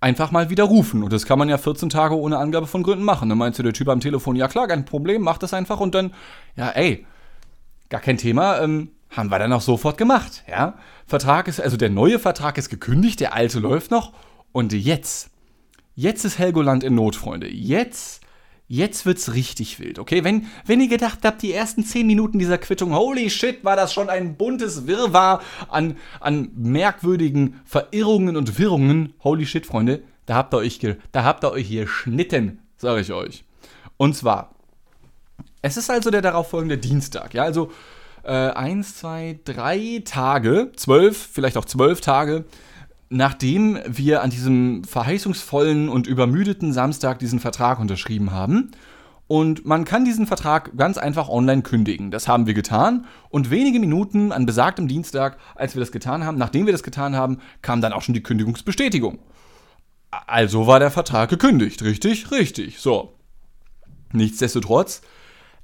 einfach 0.00 0.30
mal 0.30 0.48
widerrufen. 0.48 1.02
Und 1.02 1.12
das 1.12 1.26
kann 1.26 1.38
man 1.38 1.48
ja 1.48 1.58
14 1.58 1.90
Tage 1.90 2.16
ohne 2.16 2.38
Angabe 2.38 2.66
von 2.66 2.82
Gründen 2.82 3.04
machen. 3.04 3.28
Dann 3.28 3.38
meinst 3.38 3.58
du 3.58 3.62
der 3.62 3.74
Typ 3.74 3.88
am 3.88 4.00
Telefon, 4.00 4.34
ja 4.34 4.48
klar, 4.48 4.66
kein 4.66 4.86
Problem, 4.86 5.22
mach 5.22 5.38
das 5.38 5.52
einfach 5.52 5.78
und 5.80 5.94
dann, 5.94 6.12
ja, 6.56 6.70
ey, 6.70 7.06
gar 7.88 8.00
kein 8.00 8.18
Thema. 8.18 8.60
Ähm, 8.60 8.90
haben 9.10 9.30
wir 9.30 9.38
dann 9.38 9.52
auch 9.52 9.62
sofort 9.62 9.96
gemacht, 9.98 10.44
ja. 10.48 10.74
Vertrag 11.06 11.48
ist, 11.48 11.60
also 11.60 11.76
der 11.76 11.90
neue 11.90 12.18
Vertrag 12.18 12.58
ist 12.58 12.68
gekündigt, 12.68 13.20
der 13.20 13.34
alte 13.34 13.58
läuft 13.58 13.90
noch. 13.90 14.12
Und 14.52 14.72
jetzt, 14.72 15.30
jetzt 15.94 16.24
ist 16.24 16.38
Helgoland 16.38 16.84
in 16.84 16.94
Not, 16.94 17.16
Freunde. 17.16 17.48
Jetzt, 17.48 18.20
jetzt 18.66 19.06
wird's 19.06 19.32
richtig 19.32 19.80
wild, 19.80 19.98
okay? 19.98 20.24
Wenn, 20.24 20.46
wenn 20.66 20.80
ihr 20.80 20.88
gedacht 20.88 21.20
habt, 21.22 21.40
die 21.40 21.52
ersten 21.52 21.84
10 21.84 22.06
Minuten 22.06 22.38
dieser 22.38 22.58
Quittung, 22.58 22.94
holy 22.94 23.30
shit, 23.30 23.64
war 23.64 23.76
das 23.76 23.94
schon 23.94 24.10
ein 24.10 24.36
buntes 24.36 24.86
Wirrwarr 24.86 25.40
an, 25.68 25.96
an 26.20 26.50
merkwürdigen 26.54 27.60
Verirrungen 27.64 28.36
und 28.36 28.58
Wirrungen. 28.58 29.14
Holy 29.24 29.46
shit, 29.46 29.64
Freunde, 29.64 30.02
da 30.26 30.34
habt 30.34 30.52
ihr 30.52 30.58
euch, 30.58 30.78
da 31.12 31.24
habt 31.24 31.44
ihr 31.44 31.52
euch 31.52 31.66
hier 31.66 31.86
schnitten, 31.86 32.58
sage 32.76 33.00
ich 33.00 33.12
euch. 33.12 33.44
Und 33.96 34.14
zwar, 34.14 34.54
es 35.62 35.76
ist 35.76 35.90
also 35.90 36.10
der 36.10 36.22
darauffolgende 36.22 36.78
Dienstag, 36.78 37.34
ja, 37.34 37.42
also 37.42 37.70
äh, 38.24 38.32
eins, 38.32 38.96
zwei, 38.96 39.40
drei 39.44 40.02
Tage, 40.04 40.72
zwölf, 40.76 41.28
vielleicht 41.32 41.56
auch 41.56 41.64
zwölf 41.64 42.00
Tage, 42.00 42.44
nachdem 43.10 43.78
wir 43.86 44.22
an 44.22 44.30
diesem 44.30 44.84
verheißungsvollen 44.84 45.88
und 45.88 46.06
übermüdeten 46.06 46.72
Samstag 46.72 47.18
diesen 47.18 47.40
Vertrag 47.40 47.80
unterschrieben 47.80 48.32
haben. 48.32 48.72
Und 49.26 49.66
man 49.66 49.84
kann 49.84 50.06
diesen 50.06 50.26
Vertrag 50.26 50.76
ganz 50.76 50.96
einfach 50.96 51.28
online 51.28 51.62
kündigen. 51.62 52.10
Das 52.10 52.28
haben 52.28 52.46
wir 52.46 52.54
getan. 52.54 53.04
Und 53.28 53.50
wenige 53.50 53.78
Minuten 53.78 54.32
an 54.32 54.46
besagtem 54.46 54.88
Dienstag, 54.88 55.36
als 55.54 55.74
wir 55.74 55.80
das 55.80 55.92
getan 55.92 56.24
haben, 56.24 56.38
nachdem 56.38 56.64
wir 56.64 56.72
das 56.72 56.82
getan 56.82 57.14
haben, 57.14 57.38
kam 57.60 57.82
dann 57.82 57.92
auch 57.92 58.00
schon 58.00 58.14
die 58.14 58.22
Kündigungsbestätigung. 58.22 59.18
Also 60.10 60.66
war 60.66 60.80
der 60.80 60.90
Vertrag 60.90 61.28
gekündigt, 61.28 61.82
richtig? 61.82 62.30
Richtig. 62.30 62.78
So. 62.78 63.14
Nichtsdestotrotz 64.12 65.02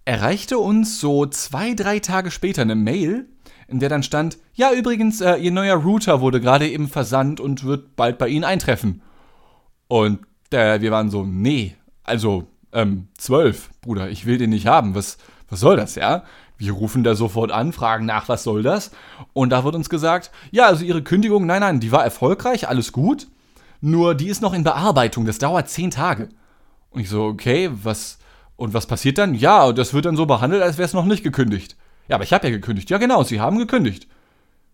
erreichte 0.05 0.59
uns 0.59 1.01
so 1.01 1.27
zwei, 1.27 1.75
drei 1.75 1.99
Tage 1.99 2.31
später 2.31 2.63
eine 2.63 2.75
Mail, 2.75 3.27
in 3.69 3.81
der 3.81 3.89
dann 3.89 4.03
stand, 4.03 4.39
ja 4.55 4.73
übrigens, 4.73 5.21
äh, 5.21 5.37
Ihr 5.37 5.51
neuer 5.51 5.77
Router 5.77 6.21
wurde 6.21 6.41
gerade 6.41 6.69
eben 6.69 6.89
versandt 6.89 7.41
und 7.41 7.65
wird 7.65 7.97
bald 7.97 8.19
bei 8.19 8.29
Ihnen 8.29 8.45
eintreffen. 8.45 9.03
Und 9.89 10.21
äh, 10.51 10.81
wir 10.81 10.91
waren 10.91 11.11
so, 11.11 11.25
nee, 11.25 11.77
also 12.03 12.47
ähm, 12.73 13.09
zwölf, 13.17 13.71
Bruder, 13.81 14.11
ich 14.11 14.27
will 14.27 14.39
den 14.39 14.51
nicht 14.51 14.67
haben. 14.67 14.95
Was, 14.95 15.17
was 15.49 15.61
soll 15.61 15.77
das, 15.77 15.95
ja? 15.95 16.25
Wir 16.57 16.73
rufen 16.73 17.03
da 17.03 17.15
sofort 17.15 17.51
an, 17.51 17.73
fragen 17.73 18.07
nach, 18.07 18.29
was 18.29 18.45
soll 18.45 18.63
das? 18.63 18.91
Und 19.33 19.51
da 19.51 19.65
wird 19.65 19.75
uns 19.75 19.89
gesagt, 19.89 20.31
ja, 20.51 20.67
also 20.67 20.85
Ihre 20.85 21.03
Kündigung, 21.03 21.47
nein, 21.47 21.61
nein, 21.61 21.81
die 21.81 21.93
war 21.93 22.05
erfolgreich, 22.05 22.69
alles 22.69 22.93
gut. 22.93 23.29
Nur 23.81 24.15
die 24.15 24.29
ist 24.29 24.41
noch 24.41 24.55
in 24.55 24.65
Bearbeitung, 24.65 25.27
das 25.27 25.39
dauert 25.39 25.69
zehn 25.69 25.91
Tage. 25.91 26.29
Und 26.91 27.01
ich 27.01 27.09
so, 27.09 27.25
okay, 27.25 27.71
was, 27.73 28.19
und 28.57 28.75
was 28.75 28.87
passiert 28.87 29.19
dann? 29.19 29.35
Ja, 29.35 29.73
das 29.73 29.95
wird 29.95 30.05
dann 30.05 30.17
so 30.17 30.27
behandelt, 30.27 30.63
als 30.63 30.79
wäre 30.79 30.87
es 30.87 30.93
noch 30.95 31.05
nicht 31.05 31.25
gekündigt. 31.25 31.77
Ja, 32.09 32.17
aber 32.17 32.25
ich 32.25 32.33
habe 32.33 32.47
ja 32.47 32.53
gekündigt. 32.53 32.91
Ja, 32.91 32.99
genau, 32.99 33.23
Sie 33.25 33.41
haben 33.41 33.59
gekündigt. 33.59 34.07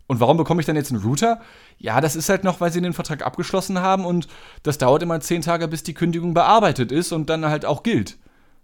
Und 0.06 0.18
warum 0.18 0.36
bekomme 0.36 0.60
ich 0.60 0.66
dann 0.66 0.76
jetzt 0.76 0.90
einen 0.90 1.02
Router? 1.02 1.40
Ja, 1.78 2.00
das 2.00 2.16
ist 2.16 2.28
halt 2.28 2.42
noch, 2.42 2.60
weil 2.60 2.72
Sie 2.72 2.80
den 2.80 2.92
Vertrag 2.92 3.24
abgeschlossen 3.24 3.78
haben 3.78 4.04
und 4.04 4.26
das 4.64 4.76
dauert 4.76 5.02
immer 5.04 5.20
zehn 5.20 5.40
Tage, 5.40 5.68
bis 5.68 5.84
die 5.84 5.94
Kündigung 5.94 6.34
bearbeitet 6.34 6.90
ist 6.90 7.12
und 7.12 7.30
dann 7.30 7.46
halt 7.46 7.64
auch 7.64 7.84
gilt. 7.84 8.18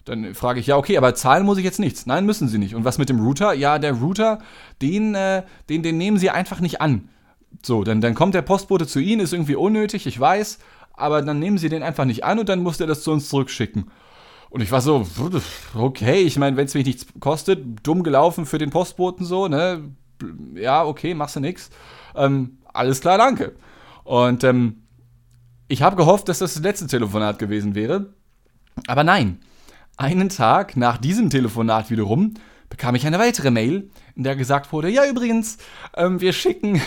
Dann 0.07 0.35
frage 0.35 0.61
ich, 0.61 0.67
ja, 0.67 0.77
okay, 0.77 0.99
aber 0.99 1.15
zahlen 1.15 1.45
muss 1.45 1.59
ich 1.59 1.65
jetzt 1.65 1.79
nichts. 1.79 2.07
Nein, 2.07 2.27
müssen 2.27 2.49
Sie 2.49 2.59
nicht. 2.59 2.75
Und 2.75 2.85
was 2.85 2.99
mit 2.99 3.09
dem 3.09 3.21
Router? 3.21 3.53
Ja, 3.55 3.79
der 3.79 3.93
Router, 3.93 4.41
den, 4.83 5.15
äh, 5.15 5.45
den, 5.69 5.83
den 5.83 5.99
nehmen 5.99 6.19
Sie 6.19 6.31
einfach 6.31 6.61
nicht 6.61 6.81
an. 6.81 7.09
So, 7.63 7.85
dann, 7.85 8.01
dann 8.01 8.15
kommt 8.15 8.35
der 8.35 8.43
Postbote 8.43 8.87
zu 8.87 8.99
Ihnen, 8.99 9.21
ist 9.21 9.33
irgendwie 9.33 9.57
unnötig, 9.57 10.07
ich 10.07 10.19
weiß, 10.19 10.59
aber 10.95 11.23
dann 11.23 11.39
nehmen 11.39 11.59
Sie 11.59 11.69
den 11.69 11.83
einfach 11.83 12.05
nicht 12.05 12.25
an 12.25 12.39
und 12.39 12.49
dann 12.49 12.63
muss 12.63 12.79
der 12.79 12.87
das 12.87 13.03
zu 13.03 13.13
uns 13.13 13.29
zurückschicken. 13.29 13.91
Und 14.51 14.61
ich 14.61 14.71
war 14.71 14.81
so, 14.81 15.07
okay, 15.75 16.23
ich 16.23 16.39
meine, 16.39 16.57
wenn 16.57 16.67
es 16.67 16.75
mich 16.75 16.87
nichts 16.87 17.07
kostet, 17.21 17.65
dumm 17.83 18.03
gelaufen 18.03 18.47
für 18.47 18.59
den 18.59 18.71
Postboten 18.71 19.27
so, 19.27 19.49
ne? 19.49 19.91
Ja, 20.55 20.85
okay, 20.85 21.15
machst 21.15 21.37
du 21.37 21.41
nix. 21.41 21.71
Ähm, 22.15 22.59
alles 22.73 23.01
klar, 23.01 23.19
danke. 23.19 23.55
Und 24.05 24.45
ähm, 24.45 24.83
ich 25.69 25.83
habe 25.83 25.97
gehofft, 25.97 26.29
dass 26.29 26.39
das 26.39 26.55
das 26.55 26.63
letzte 26.63 26.87
Telefonat 26.87 27.39
gewesen 27.39 27.75
wäre. 27.75 28.15
Aber 28.87 29.05
nein. 29.05 29.41
Einen 29.99 30.29
Tag 30.29 30.77
nach 30.77 30.99
diesem 30.99 31.31
Telefonat 31.31 31.91
wiederum 31.91 32.35
bekam 32.69 32.95
ich 32.95 33.07
eine 33.07 33.19
weitere 33.19 33.51
Mail, 33.51 33.91
in 34.15 34.25
der 34.25 34.37
gesagt 34.37 34.73
wurde, 34.73 34.91
ja 34.91 35.07
übrigens, 35.07 35.57
ähm, 35.97 36.21
wir 36.21 36.33
schicken 36.33 36.83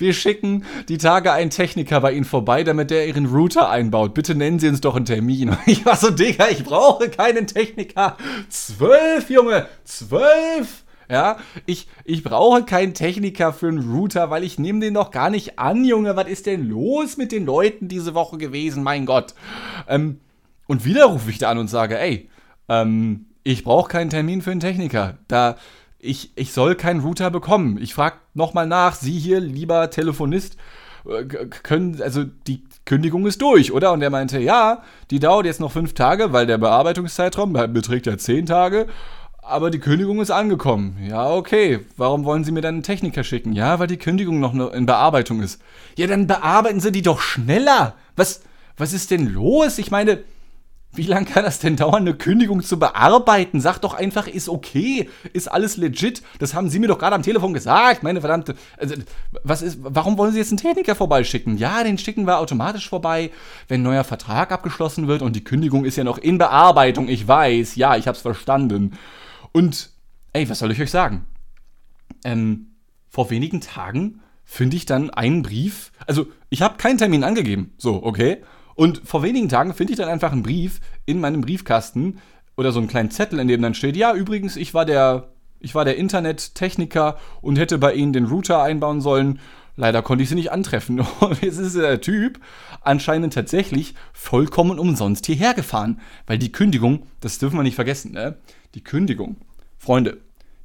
wir 0.00 0.12
schicken 0.12 0.64
die 0.88 0.98
Tage 0.98 1.32
einen 1.32 1.50
Techniker 1.50 2.00
bei 2.00 2.12
Ihnen 2.12 2.24
vorbei, 2.24 2.64
damit 2.64 2.90
der 2.90 3.06
Ihren 3.06 3.26
Router 3.26 3.68
einbaut. 3.68 4.14
Bitte 4.14 4.34
nennen 4.34 4.58
Sie 4.58 4.68
uns 4.68 4.80
doch 4.80 4.96
einen 4.96 5.04
Termin. 5.04 5.56
Ich 5.66 5.84
war 5.84 5.96
so, 5.96 6.10
Digga, 6.10 6.48
ich 6.48 6.64
brauche 6.64 7.08
keinen 7.08 7.46
Techniker. 7.46 8.16
Zwölf, 8.48 9.28
Junge, 9.28 9.66
zwölf. 9.84 10.84
Ja, 11.10 11.38
ich, 11.64 11.88
ich 12.04 12.22
brauche 12.22 12.64
keinen 12.64 12.94
Techniker 12.94 13.52
für 13.52 13.68
einen 13.68 13.90
Router, 13.90 14.30
weil 14.30 14.44
ich 14.44 14.58
nehme 14.58 14.80
den 14.80 14.92
noch 14.92 15.10
gar 15.10 15.30
nicht 15.30 15.58
an, 15.58 15.84
Junge. 15.84 16.16
Was 16.16 16.28
ist 16.28 16.46
denn 16.46 16.68
los 16.68 17.16
mit 17.16 17.32
den 17.32 17.46
Leuten 17.46 17.88
diese 17.88 18.14
Woche 18.14 18.36
gewesen? 18.36 18.82
Mein 18.82 19.06
Gott. 19.06 19.34
Ähm, 19.88 20.20
und 20.66 20.84
wieder 20.84 21.06
rufe 21.06 21.30
ich 21.30 21.38
da 21.38 21.50
an 21.50 21.58
und 21.58 21.68
sage, 21.68 21.98
ey, 21.98 22.28
ähm, 22.68 23.26
ich 23.42 23.64
brauche 23.64 23.88
keinen 23.88 24.10
Termin 24.10 24.42
für 24.42 24.50
einen 24.50 24.60
Techniker. 24.60 25.16
Da, 25.28 25.56
ich, 25.98 26.32
ich 26.36 26.52
soll 26.52 26.74
keinen 26.74 27.00
Router 27.00 27.30
bekommen. 27.30 27.78
Ich 27.80 27.94
frage 27.94 28.16
nochmal 28.34 28.66
nach, 28.66 28.94
Sie 28.94 29.18
hier, 29.18 29.40
lieber 29.40 29.90
Telefonist, 29.90 30.56
äh, 31.08 31.24
können, 31.24 32.00
also 32.02 32.24
die 32.46 32.62
Kündigung 32.84 33.26
ist 33.26 33.42
durch, 33.42 33.72
oder? 33.72 33.92
Und 33.92 34.02
er 34.02 34.10
meinte, 34.10 34.38
ja, 34.38 34.82
die 35.10 35.20
dauert 35.20 35.46
jetzt 35.46 35.60
noch 35.60 35.72
fünf 35.72 35.94
Tage, 35.94 36.32
weil 36.32 36.46
der 36.46 36.58
Bearbeitungszeitraum 36.58 37.52
beträgt 37.52 38.06
ja 38.06 38.16
zehn 38.16 38.46
Tage. 38.46 38.86
Aber 39.42 39.70
die 39.70 39.78
Kündigung 39.78 40.20
ist 40.20 40.30
angekommen. 40.30 40.98
Ja, 41.08 41.30
okay. 41.30 41.80
Warum 41.96 42.24
wollen 42.24 42.44
Sie 42.44 42.52
mir 42.52 42.60
dann 42.60 42.76
einen 42.76 42.82
Techniker 42.82 43.24
schicken? 43.24 43.54
Ja, 43.54 43.78
weil 43.78 43.86
die 43.86 43.96
Kündigung 43.96 44.40
noch 44.40 44.54
in 44.72 44.84
Bearbeitung 44.84 45.40
ist. 45.40 45.60
Ja, 45.96 46.06
dann 46.06 46.26
bearbeiten 46.26 46.80
Sie 46.80 46.92
die 46.92 47.00
doch 47.02 47.20
schneller. 47.20 47.94
Was, 48.14 48.42
was 48.76 48.92
ist 48.92 49.10
denn 49.10 49.26
los? 49.26 49.78
Ich 49.78 49.90
meine, 49.90 50.18
wie 50.98 51.06
lange 51.06 51.26
kann 51.26 51.44
das 51.44 51.60
denn 51.60 51.76
dauern, 51.76 52.02
eine 52.02 52.14
Kündigung 52.14 52.62
zu 52.62 52.78
bearbeiten? 52.78 53.60
Sag 53.60 53.78
doch 53.78 53.94
einfach, 53.94 54.26
ist 54.26 54.48
okay, 54.48 55.08
ist 55.32 55.50
alles 55.50 55.76
legit. 55.76 56.22
Das 56.40 56.54
haben 56.54 56.68
Sie 56.68 56.78
mir 56.78 56.88
doch 56.88 56.98
gerade 56.98 57.14
am 57.14 57.22
Telefon 57.22 57.54
gesagt, 57.54 58.02
meine 58.02 58.20
verdammte. 58.20 58.56
Also, 58.76 58.96
was 59.42 59.62
ist, 59.62 59.78
warum 59.80 60.18
wollen 60.18 60.32
Sie 60.32 60.38
jetzt 60.38 60.50
einen 60.50 60.58
Techniker 60.58 60.94
vorbeischicken? 60.94 61.56
Ja, 61.56 61.82
den 61.84 61.96
schicken 61.96 62.26
wir 62.26 62.38
automatisch 62.38 62.88
vorbei, 62.88 63.30
wenn 63.68 63.80
ein 63.80 63.84
neuer 63.84 64.04
Vertrag 64.04 64.52
abgeschlossen 64.52 65.08
wird 65.08 65.22
und 65.22 65.36
die 65.36 65.44
Kündigung 65.44 65.84
ist 65.84 65.96
ja 65.96 66.04
noch 66.04 66.18
in 66.18 66.36
Bearbeitung. 66.36 67.08
Ich 67.08 67.26
weiß, 67.26 67.76
ja, 67.76 67.96
ich 67.96 68.08
hab's 68.08 68.20
verstanden. 68.20 68.98
Und, 69.52 69.90
ey, 70.32 70.50
was 70.50 70.58
soll 70.58 70.72
ich 70.72 70.82
euch 70.82 70.90
sagen? 70.90 71.24
Ähm, 72.24 72.72
vor 73.08 73.30
wenigen 73.30 73.60
Tagen 73.60 74.20
finde 74.44 74.76
ich 74.76 74.84
dann 74.84 75.10
einen 75.10 75.42
Brief. 75.42 75.92
Also, 76.06 76.26
ich 76.50 76.60
habe 76.60 76.76
keinen 76.76 76.98
Termin 76.98 77.22
angegeben. 77.22 77.72
So, 77.78 78.02
okay. 78.02 78.42
Und 78.78 79.00
vor 79.04 79.24
wenigen 79.24 79.48
Tagen 79.48 79.74
finde 79.74 79.92
ich 79.92 79.98
dann 79.98 80.08
einfach 80.08 80.30
einen 80.30 80.44
Brief 80.44 80.78
in 81.04 81.18
meinem 81.18 81.40
Briefkasten 81.40 82.20
oder 82.56 82.70
so 82.70 82.78
einen 82.78 82.86
kleinen 82.86 83.10
Zettel, 83.10 83.40
in 83.40 83.48
dem 83.48 83.60
dann 83.60 83.74
steht, 83.74 83.96
ja, 83.96 84.14
übrigens, 84.14 84.54
ich 84.54 84.72
war 84.72 84.84
der, 84.84 85.30
ich 85.58 85.74
war 85.74 85.84
der 85.84 85.96
Internettechniker 85.96 87.18
und 87.40 87.58
hätte 87.58 87.78
bei 87.78 87.94
Ihnen 87.94 88.12
den 88.12 88.26
Router 88.26 88.62
einbauen 88.62 89.00
sollen. 89.00 89.40
Leider 89.74 90.00
konnte 90.00 90.22
ich 90.22 90.28
sie 90.28 90.36
nicht 90.36 90.52
antreffen. 90.52 91.00
Und 91.20 91.42
jetzt 91.42 91.58
ist 91.58 91.74
der 91.74 92.00
Typ 92.00 92.38
anscheinend 92.80 93.34
tatsächlich 93.34 93.94
vollkommen 94.12 94.78
umsonst 94.78 95.26
hierher 95.26 95.54
gefahren. 95.54 96.00
Weil 96.28 96.38
die 96.38 96.52
Kündigung, 96.52 97.02
das 97.20 97.38
dürfen 97.38 97.56
wir 97.56 97.64
nicht 97.64 97.74
vergessen, 97.74 98.12
ne? 98.12 98.36
Die 98.76 98.84
Kündigung, 98.84 99.38
Freunde, 99.76 100.18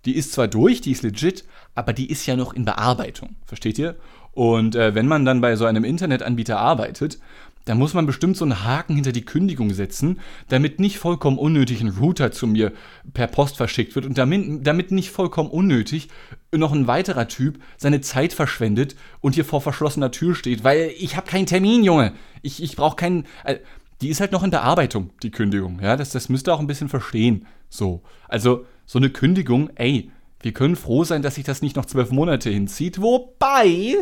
die 0.06 0.16
ist 0.16 0.34
zwar 0.34 0.48
durch, 0.48 0.82
die 0.82 0.92
ist 0.92 1.02
legit, 1.02 1.46
aber 1.74 1.94
die 1.94 2.12
ist 2.12 2.28
ja 2.28 2.36
noch 2.36 2.54
in 2.54 2.66
Bearbeitung. 2.66 3.38
Versteht 3.46 3.80
ihr? 3.80 3.96
Und 4.34 4.76
äh, 4.76 4.96
wenn 4.96 5.08
man 5.08 5.26
dann 5.26 5.42
bei 5.42 5.56
so 5.56 5.66
einem 5.66 5.84
Internetanbieter 5.84 6.60
arbeitet, 6.60 7.20
da 7.66 7.76
muss 7.76 7.94
man 7.94 8.06
bestimmt 8.06 8.36
so 8.36 8.46
einen 8.46 8.64
Haken 8.64 8.96
hinter 8.96 9.12
die 9.12 9.26
Kündigung 9.26 9.74
setzen, 9.74 10.20
damit 10.50 10.80
nicht 10.80 10.98
vollkommen 10.98 11.38
unnötig 11.38 11.82
ein 11.82 11.90
Router 11.90 12.32
zu 12.32 12.48
mir 12.48 12.74
per 13.14 13.28
Post 13.28 13.58
verschickt 13.58 13.96
wird 13.96 14.06
und 14.06 14.18
damit, 14.18 14.68
damit 14.68 14.92
nicht 14.92 15.12
vollkommen 15.12 15.50
unnötig 15.50 16.10
noch 16.52 16.74
ein 16.74 16.88
weiterer 16.88 17.28
Typ 17.28 17.60
seine 17.78 18.02
Zeit 18.02 18.34
verschwendet 18.34 18.96
und 19.22 19.36
hier 19.36 19.46
vor 19.46 19.62
verschlossener 19.62 20.12
Tür 20.12 20.36
steht, 20.36 20.64
weil 20.64 20.92
ich 20.98 21.16
habe 21.16 21.30
keinen 21.30 21.46
Termin, 21.46 21.84
Junge. 21.84 22.14
Ich, 22.42 22.62
ich 22.62 22.76
brauche 22.76 22.96
keinen. 22.96 23.26
Äh, 23.44 23.58
die 24.02 24.10
ist 24.10 24.20
halt 24.20 24.34
noch 24.34 24.44
in 24.44 24.52
der 24.52 24.64
Arbeitung, 24.64 25.12
die 25.24 25.32
Kündigung. 25.32 25.80
Ja, 25.82 25.96
das, 25.96 26.10
das 26.10 26.28
müsst 26.28 26.50
ihr 26.50 26.54
auch 26.54 26.60
ein 26.60 26.68
bisschen 26.68 26.90
verstehen. 26.90 27.48
So. 27.70 28.02
Also, 28.28 28.66
so 28.86 29.00
eine 29.00 29.10
Kündigung, 29.10 29.70
ey, 29.76 30.12
wir 30.42 30.52
können 30.52 30.76
froh 30.76 31.06
sein, 31.06 31.22
dass 31.22 31.36
sich 31.36 31.46
das 31.46 31.62
nicht 31.62 31.78
noch 31.78 31.86
zwölf 31.86 32.12
Monate 32.12 32.50
hinzieht. 32.50 33.02
Wobei, 33.02 33.96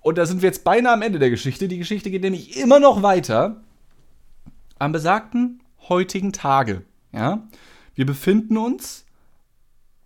und 0.00 0.18
da 0.18 0.26
sind 0.26 0.42
wir 0.42 0.48
jetzt 0.48 0.64
beinahe 0.64 0.94
am 0.94 1.02
Ende 1.02 1.18
der 1.18 1.30
Geschichte, 1.30 1.68
die 1.68 1.78
Geschichte 1.78 2.10
geht 2.10 2.22
nämlich 2.22 2.56
immer 2.56 2.80
noch 2.80 3.02
weiter. 3.02 3.60
Am 4.78 4.92
besagten 4.92 5.60
heutigen 5.88 6.32
Tage, 6.32 6.82
ja, 7.12 7.46
wir 7.94 8.06
befinden 8.06 8.56
uns 8.56 9.04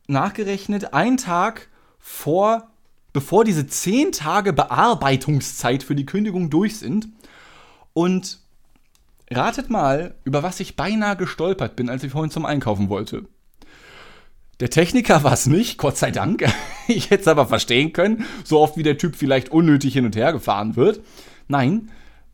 nachgerechnet 0.06 0.94
einen 0.94 1.16
Tag 1.16 1.68
vor, 1.98 2.70
bevor 3.12 3.44
diese 3.44 3.66
zehn 3.66 4.12
Tage 4.12 4.52
Bearbeitungszeit 4.52 5.82
für 5.82 5.94
die 5.94 6.06
Kündigung 6.06 6.50
durch 6.50 6.78
sind. 6.78 7.08
Und 7.92 8.38
ratet 9.30 9.70
mal, 9.70 10.14
über 10.24 10.42
was 10.42 10.60
ich 10.60 10.76
beinahe 10.76 11.16
gestolpert 11.16 11.76
bin, 11.76 11.88
als 11.88 12.02
ich 12.02 12.12
vorhin 12.12 12.30
zum 12.30 12.46
Einkaufen 12.46 12.88
wollte. 12.88 13.24
Der 14.60 14.70
Techniker 14.70 15.24
war 15.24 15.32
es 15.32 15.46
nicht, 15.46 15.78
Gott 15.78 15.96
sei 15.96 16.10
Dank. 16.10 16.44
Ich 16.88 17.10
hätte 17.10 17.22
es 17.22 17.28
aber 17.28 17.46
verstehen 17.46 17.92
können, 17.92 18.26
so 18.42 18.58
oft 18.58 18.76
wie 18.76 18.82
der 18.82 18.98
Typ 18.98 19.14
vielleicht 19.14 19.50
unnötig 19.50 19.92
hin 19.94 20.04
und 20.04 20.16
her 20.16 20.32
gefahren 20.32 20.74
wird. 20.74 21.00
Nein, 21.46 21.90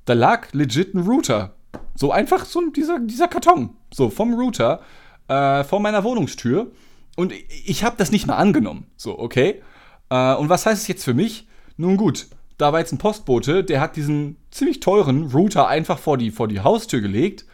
da 0.06 0.14
lag 0.14 0.48
legit 0.52 0.94
ein 0.94 1.06
Router. 1.06 1.54
So 1.94 2.12
einfach 2.12 2.46
so 2.46 2.62
dieser, 2.70 2.98
dieser 2.98 3.28
Karton. 3.28 3.76
So 3.92 4.08
vom 4.08 4.32
Router 4.32 4.80
äh, 5.28 5.64
vor 5.64 5.80
meiner 5.80 6.02
Wohnungstür. 6.02 6.72
Und 7.14 7.34
ich 7.66 7.84
habe 7.84 7.96
das 7.98 8.10
nicht 8.10 8.26
mal 8.26 8.36
angenommen. 8.36 8.86
So, 8.96 9.18
okay. 9.18 9.62
Äh, 10.08 10.34
und 10.34 10.48
was 10.48 10.64
heißt 10.64 10.80
es 10.80 10.88
jetzt 10.88 11.04
für 11.04 11.14
mich? 11.14 11.46
Nun 11.76 11.98
gut, 11.98 12.26
da 12.56 12.72
war 12.72 12.80
jetzt 12.80 12.92
ein 12.92 12.98
Postbote, 12.98 13.62
der 13.62 13.80
hat 13.80 13.96
diesen 13.96 14.36
ziemlich 14.50 14.80
teuren 14.80 15.30
Router 15.30 15.68
einfach 15.68 15.98
vor 15.98 16.16
die, 16.16 16.30
vor 16.30 16.48
die 16.48 16.60
Haustür 16.60 17.00
gelegt 17.00 17.44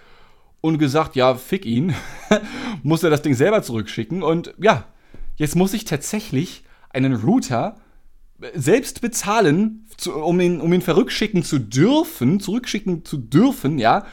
und 0.65 0.79
gesagt, 0.79 1.15
ja, 1.15 1.35
fick 1.35 1.67
ihn, 1.67 1.95
muss 2.83 3.03
er 3.03 3.11
das 3.11 3.21
Ding 3.21 3.35
selber 3.35 3.63
zurückschicken. 3.63 4.23
Und 4.23 4.55
ja, 4.59 4.85
jetzt 5.37 5.57
muss 5.57 5.75
ich 5.75 5.85
tatsächlich 5.85 6.65
einen 6.89 7.13
Router 7.15 7.77
selbst 8.55 9.03
bezahlen, 9.03 9.87
zu, 9.99 10.15
um, 10.15 10.41
ihn, 10.41 10.63
um 10.63 10.73
ihn 10.73 10.81
verrückschicken 10.81 11.43
zu 11.43 11.59
dürfen, 11.59 12.41
zurückschicken 12.41 13.05
zu 13.05 13.19
dürfen, 13.19 13.79
ja. 13.79 14.07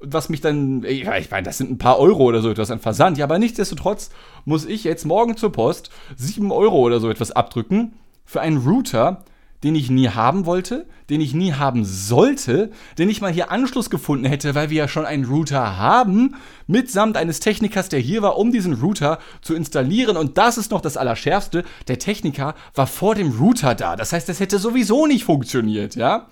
Was 0.00 0.28
mich 0.28 0.40
dann, 0.40 0.84
ich 0.84 1.06
meine, 1.06 1.42
das 1.42 1.58
sind 1.58 1.72
ein 1.72 1.78
paar 1.78 1.98
Euro 1.98 2.22
oder 2.22 2.40
so 2.40 2.50
etwas 2.50 2.70
an 2.70 2.78
Versand, 2.78 3.18
ja, 3.18 3.24
aber 3.24 3.40
nichtsdestotrotz 3.40 4.10
muss 4.44 4.64
ich 4.64 4.84
jetzt 4.84 5.06
morgen 5.06 5.36
zur 5.36 5.50
Post 5.50 5.90
7 6.14 6.52
Euro 6.52 6.78
oder 6.82 7.00
so 7.00 7.10
etwas 7.10 7.32
abdrücken 7.32 7.94
für 8.24 8.40
einen 8.40 8.58
Router, 8.58 9.24
den 9.66 9.74
ich 9.74 9.90
nie 9.90 10.10
haben 10.10 10.46
wollte, 10.46 10.86
den 11.10 11.20
ich 11.20 11.34
nie 11.34 11.52
haben 11.54 11.84
sollte, 11.84 12.70
den 12.98 13.10
ich 13.10 13.20
mal 13.20 13.32
hier 13.32 13.50
Anschluss 13.50 13.90
gefunden 13.90 14.24
hätte, 14.24 14.54
weil 14.54 14.70
wir 14.70 14.76
ja 14.76 14.86
schon 14.86 15.04
einen 15.04 15.24
Router 15.24 15.76
haben, 15.76 16.36
mitsamt 16.68 17.16
eines 17.16 17.40
Technikers, 17.40 17.88
der 17.88 17.98
hier 17.98 18.22
war, 18.22 18.38
um 18.38 18.52
diesen 18.52 18.74
Router 18.74 19.18
zu 19.40 19.56
installieren. 19.56 20.16
Und 20.16 20.38
das 20.38 20.56
ist 20.56 20.70
noch 20.70 20.80
das 20.80 20.96
Allerschärfste. 20.96 21.64
Der 21.88 21.98
Techniker 21.98 22.54
war 22.76 22.86
vor 22.86 23.16
dem 23.16 23.36
Router 23.36 23.74
da. 23.74 23.96
Das 23.96 24.12
heißt, 24.12 24.28
das 24.28 24.38
hätte 24.38 24.60
sowieso 24.60 25.08
nicht 25.08 25.24
funktioniert, 25.24 25.96
ja? 25.96 26.28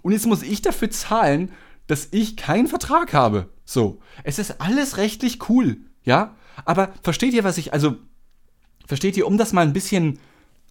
Und 0.00 0.12
jetzt 0.12 0.26
muss 0.26 0.42
ich 0.42 0.62
dafür 0.62 0.90
zahlen, 0.90 1.52
dass 1.86 2.08
ich 2.12 2.38
keinen 2.38 2.66
Vertrag 2.66 3.12
habe. 3.12 3.50
So. 3.66 4.00
Es 4.24 4.38
ist 4.38 4.62
alles 4.62 4.96
rechtlich 4.96 5.50
cool, 5.50 5.76
ja? 6.02 6.34
Aber 6.64 6.94
versteht 7.02 7.34
ihr, 7.34 7.44
was 7.44 7.58
ich, 7.58 7.74
also, 7.74 7.96
versteht 8.86 9.18
ihr, 9.18 9.26
um 9.26 9.36
das 9.36 9.52
mal 9.52 9.66
ein 9.66 9.74
bisschen 9.74 10.18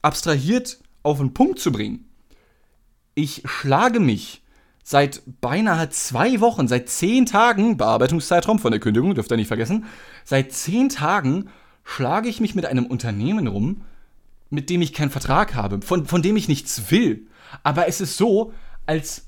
abstrahiert 0.02 0.80
auf 1.04 1.18
den 1.18 1.34
Punkt 1.34 1.60
zu 1.60 1.72
bringen. 1.72 2.06
Ich 3.16 3.44
schlage 3.46 4.00
mich 4.00 4.44
seit 4.84 5.22
beinahe 5.42 5.90
zwei 5.90 6.40
Wochen, 6.40 6.68
seit 6.68 6.90
zehn 6.90 7.26
Tagen, 7.26 7.78
Bearbeitungszeitraum 7.78 8.60
von 8.60 8.72
der 8.72 8.80
Kündigung, 8.80 9.14
dürft 9.14 9.32
ihr 9.32 9.38
nicht 9.38 9.48
vergessen, 9.48 9.86
seit 10.26 10.52
zehn 10.52 10.90
Tagen 10.90 11.50
schlage 11.84 12.30
ich 12.30 12.40
mich 12.40 12.56
mit 12.56 12.66
einem 12.66 12.86
Unternehmen 12.86 13.48
rum, 13.48 13.82
mit 14.50 14.70
dem 14.70 14.82
ich 14.82 14.94
keinen 14.94 15.12
Vertrag 15.12 15.54
habe, 15.56 15.82
von, 15.82 16.06
von 16.06 16.22
dem 16.22 16.36
ich 16.38 16.48
nichts 16.48 16.92
will. 16.92 17.28
Aber 17.64 17.88
es 17.88 18.02
ist 18.02 18.18
so, 18.18 18.54
als, 18.86 19.28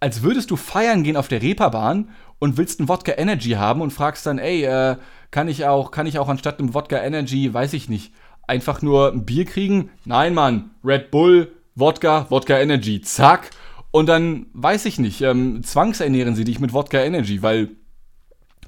als 0.00 0.22
würdest 0.22 0.50
du 0.50 0.56
feiern 0.56 1.02
gehen 1.02 1.16
auf 1.16 1.28
der 1.28 1.42
Reeperbahn 1.42 2.10
und 2.38 2.56
willst 2.56 2.80
einen 2.80 2.88
Wodka 2.88 3.12
Energy 3.16 3.52
haben 3.52 3.80
und 3.80 3.92
fragst 3.92 4.26
dann, 4.26 4.38
ey, 4.38 4.64
äh, 4.64 4.96
kann 5.30 5.48
ich 5.48 5.64
auch, 5.64 5.90
kann 5.90 6.06
ich 6.06 6.18
auch 6.18 6.28
anstatt 6.28 6.58
einem 6.58 6.74
Wodka 6.74 6.98
Energy, 6.98 7.52
weiß 7.52 7.72
ich 7.72 7.88
nicht, 7.88 8.12
einfach 8.46 8.82
nur 8.82 9.12
ein 9.12 9.24
Bier 9.24 9.44
kriegen. 9.44 9.90
Nein, 10.04 10.34
Mann, 10.34 10.70
Red 10.84 11.10
Bull, 11.10 11.52
Wodka, 11.74 12.26
Wodka 12.30 12.58
Energy, 12.58 13.00
zack. 13.00 13.50
Und 13.90 14.06
dann, 14.06 14.46
weiß 14.52 14.84
ich 14.86 14.98
nicht, 14.98 15.22
ähm, 15.22 15.62
zwangsernähren 15.62 16.34
sie 16.34 16.44
dich 16.44 16.60
mit 16.60 16.72
Wodka 16.72 16.98
Energy, 16.98 17.42
weil, 17.42 17.70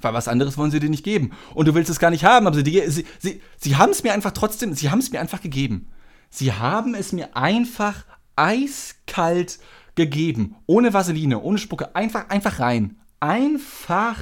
weil 0.01 0.15
was 0.15 0.29
anderes 0.29 0.57
wollen 0.57 0.71
sie 0.71 0.81
dir 0.81 0.91
nicht 0.91 1.05
geben. 1.05 1.33
Und 1.55 1.69
du 1.69 1.75
willst 1.75 1.91
es 1.91 1.99
gar 1.99 2.11
nicht 2.11 2.25
haben, 2.25 2.47
aber 2.47 2.57
sie, 2.57 2.83
sie, 2.89 3.05
sie, 3.19 3.41
sie 3.57 3.77
haben 3.77 3.91
es 3.91 4.03
mir 4.03 4.13
einfach 4.13 4.33
trotzdem, 4.33 4.73
sie 4.75 4.91
haben 4.91 5.01
es 5.01 5.11
mir 5.11 5.21
einfach 5.21 5.41
gegeben. 5.41 5.89
Sie 6.31 6.53
haben 6.53 6.95
es 6.95 7.13
mir 7.13 7.37
einfach 7.37 8.05
eiskalt 8.37 9.59
gegeben. 9.95 10.57
Ohne 10.67 10.95
Vaseline, 10.95 11.41
ohne 11.41 11.59
Spucke. 11.59 11.95
Einfach, 11.95 12.29
einfach 12.29 12.61
rein. 12.61 12.97
Einfach 13.21 14.17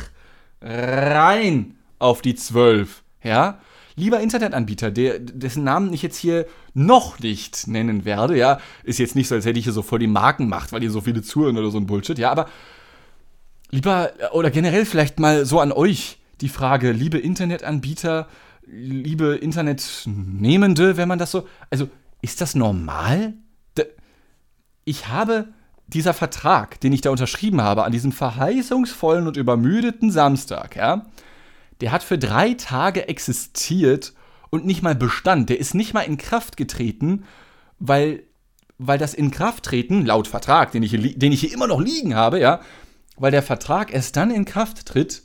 rein 0.63 1.77
auf 1.99 2.23
die 2.23 2.35
zwölf. 2.35 3.03
Ja? 3.23 3.61
Lieber 3.97 4.21
Internetanbieter, 4.21 4.91
der, 4.91 5.19
dessen 5.19 5.65
Namen 5.65 5.93
ich 5.93 6.03
jetzt 6.03 6.19
hier 6.19 6.47
noch 6.75 7.19
nicht 7.19 7.67
nennen 7.67 8.05
werde, 8.05 8.37
ja, 8.37 8.61
ist 8.85 8.99
jetzt 8.99 9.17
nicht 9.17 9.29
so, 9.29 9.35
als 9.35 9.47
hätte 9.47 9.59
ich 9.59 9.65
hier 9.65 9.73
so 9.73 9.83
voll 9.83 9.99
die 9.99 10.07
Markenmacht, 10.07 10.73
weil 10.73 10.83
ihr 10.83 10.91
so 10.91 11.01
viele 11.01 11.23
zuhören 11.23 11.57
oder 11.57 11.71
so 11.71 11.79
ein 11.79 11.87
Bullshit, 11.87 12.19
ja, 12.19 12.31
aber 12.31 12.49
lieber, 13.71 14.13
oder 14.33 14.51
generell 14.51 14.85
vielleicht 14.85 15.19
mal 15.19 15.47
so 15.47 15.61
an 15.61 15.73
euch 15.73 16.19
die 16.43 16.51
Frage, 16.51 16.93
liebe 16.93 17.19
Internetanbieter, 17.19 18.29
liebe 18.67 19.37
Internetnehmende, 19.37 20.97
wenn 20.97 21.09
man 21.09 21.19
das 21.19 21.31
so, 21.31 21.49
also 21.71 21.89
ist 22.21 22.41
das 22.41 22.55
normal? 22.55 23.35
Ich 24.85 25.09
habe 25.09 25.49
dieser 25.89 26.15
Vertrag, 26.15 26.81
den 26.81 26.93
ich 26.93 27.01
da 27.01 27.11
unterschrieben 27.11 27.61
habe, 27.61 27.85
an 27.85 27.93
diesem 27.93 28.13
verheißungsvollen 28.13 29.27
und 29.27 29.37
übermüdeten 29.37 30.11
Samstag, 30.11 30.77
ja, 30.77 31.07
der 31.81 31.93
hat 31.93 32.03
für 32.03 32.19
drei 32.19 32.55
Tage 32.55 33.09
existiert 33.09 34.15
und 34.51 34.65
nicht 34.65 34.83
mal 34.83 34.95
Bestand. 34.95 35.51
Der 35.51 35.59
ist 35.59 35.75
nicht 35.75 35.95
mal 35.95 36.03
in 36.03 36.17
Kraft 36.17 36.57
getreten, 36.57 37.25
weil, 37.79 38.23
weil 38.79 38.99
das 38.99 39.15
Inkrafttreten, 39.15 40.07
laut 40.07 40.29
Vertrag, 40.29 40.73
den 40.73 40.83
ich, 40.83 40.93
den 40.93 41.33
ich 41.33 41.41
hier 41.41 41.53
immer 41.53 41.67
noch 41.67 41.81
liegen 41.81 42.15
habe, 42.15 42.41
ja, 42.41 42.61
weil 43.17 43.31
der 43.31 43.43
Vertrag 43.43 43.93
erst 43.93 44.17
dann 44.17 44.31
in 44.31 44.45
Kraft 44.45 44.87
tritt, 44.87 45.23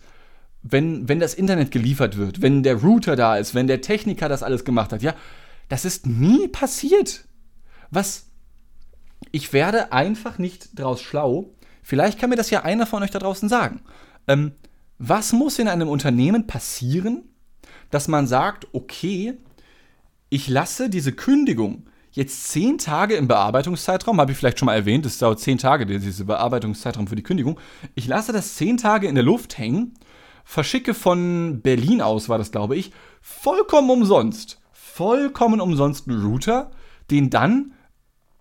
wenn, 0.64 1.08
wenn 1.10 1.20
das 1.20 1.34
Internet 1.34 1.72
geliefert 1.72 2.18
wird, 2.18 2.42
wenn 2.42 2.64
der 2.64 2.76
Router 2.76 3.16
da 3.16 3.38
ist, 3.38 3.56
wenn 3.56 3.68
der 3.68 3.82
Techniker 3.82 4.30
das 4.30 4.44
alles 4.44 4.64
gemacht 4.66 4.94
hat. 4.94 5.02
Ja, 5.02 5.16
das 5.70 5.86
ist 5.86 6.06
nie 6.06 6.48
passiert. 6.48 7.26
Was? 7.90 8.28
Ich 9.32 9.54
werde 9.54 9.92
einfach 9.92 10.38
nicht 10.38 10.80
draus 10.80 11.02
schlau. 11.02 11.54
Vielleicht 11.84 12.20
kann 12.20 12.30
mir 12.30 12.36
das 12.36 12.50
ja 12.50 12.64
einer 12.64 12.86
von 12.86 13.02
euch 13.04 13.12
da 13.12 13.20
draußen 13.20 13.50
sagen. 13.50 13.82
Ähm, 14.28 14.52
was 15.04 15.34
muss 15.34 15.58
in 15.58 15.68
einem 15.68 15.90
Unternehmen 15.90 16.46
passieren, 16.46 17.24
dass 17.90 18.08
man 18.08 18.28
sagt, 18.28 18.68
okay, 18.72 19.34
ich 20.30 20.48
lasse 20.48 20.90
diese 20.90 21.12
Kündigung 21.12 21.88
jetzt 22.12 22.50
zehn 22.50 22.78
Tage 22.78 23.16
im 23.16 23.28
Bearbeitungszeitraum, 23.28 24.22
habe 24.22 24.32
ich 24.32 24.38
vielleicht 24.38 24.60
schon 24.60 24.68
mal 24.68 24.76
erwähnt, 24.76 25.06
es 25.08 25.18
dauert 25.18 25.40
zehn 25.40 25.58
Tage, 25.58 25.88
diese 25.88 26.26
Bearbeitungszeitraum 26.26 27.08
für 27.08 27.16
die 27.16 27.24
Kündigung. 27.24 27.60
Ich 27.96 28.08
lasse 28.08 28.32
das 28.32 28.56
zehn 28.56 28.78
Tage 28.78 29.08
in 29.08 29.16
der 29.16 29.24
Luft 29.24 29.58
hängen, 29.58 29.96
verschicke 30.44 30.94
von 30.94 31.62
Berlin 31.62 32.02
aus, 32.02 32.30
war 32.30 32.38
das 32.38 32.52
glaube 32.52 32.76
ich, 32.76 32.92
vollkommen 33.22 33.90
umsonst, 33.90 34.62
vollkommen 34.72 35.62
umsonst 35.62 36.08
einen 36.08 36.24
Router, 36.24 36.70
den 37.10 37.32
dann 37.32 37.74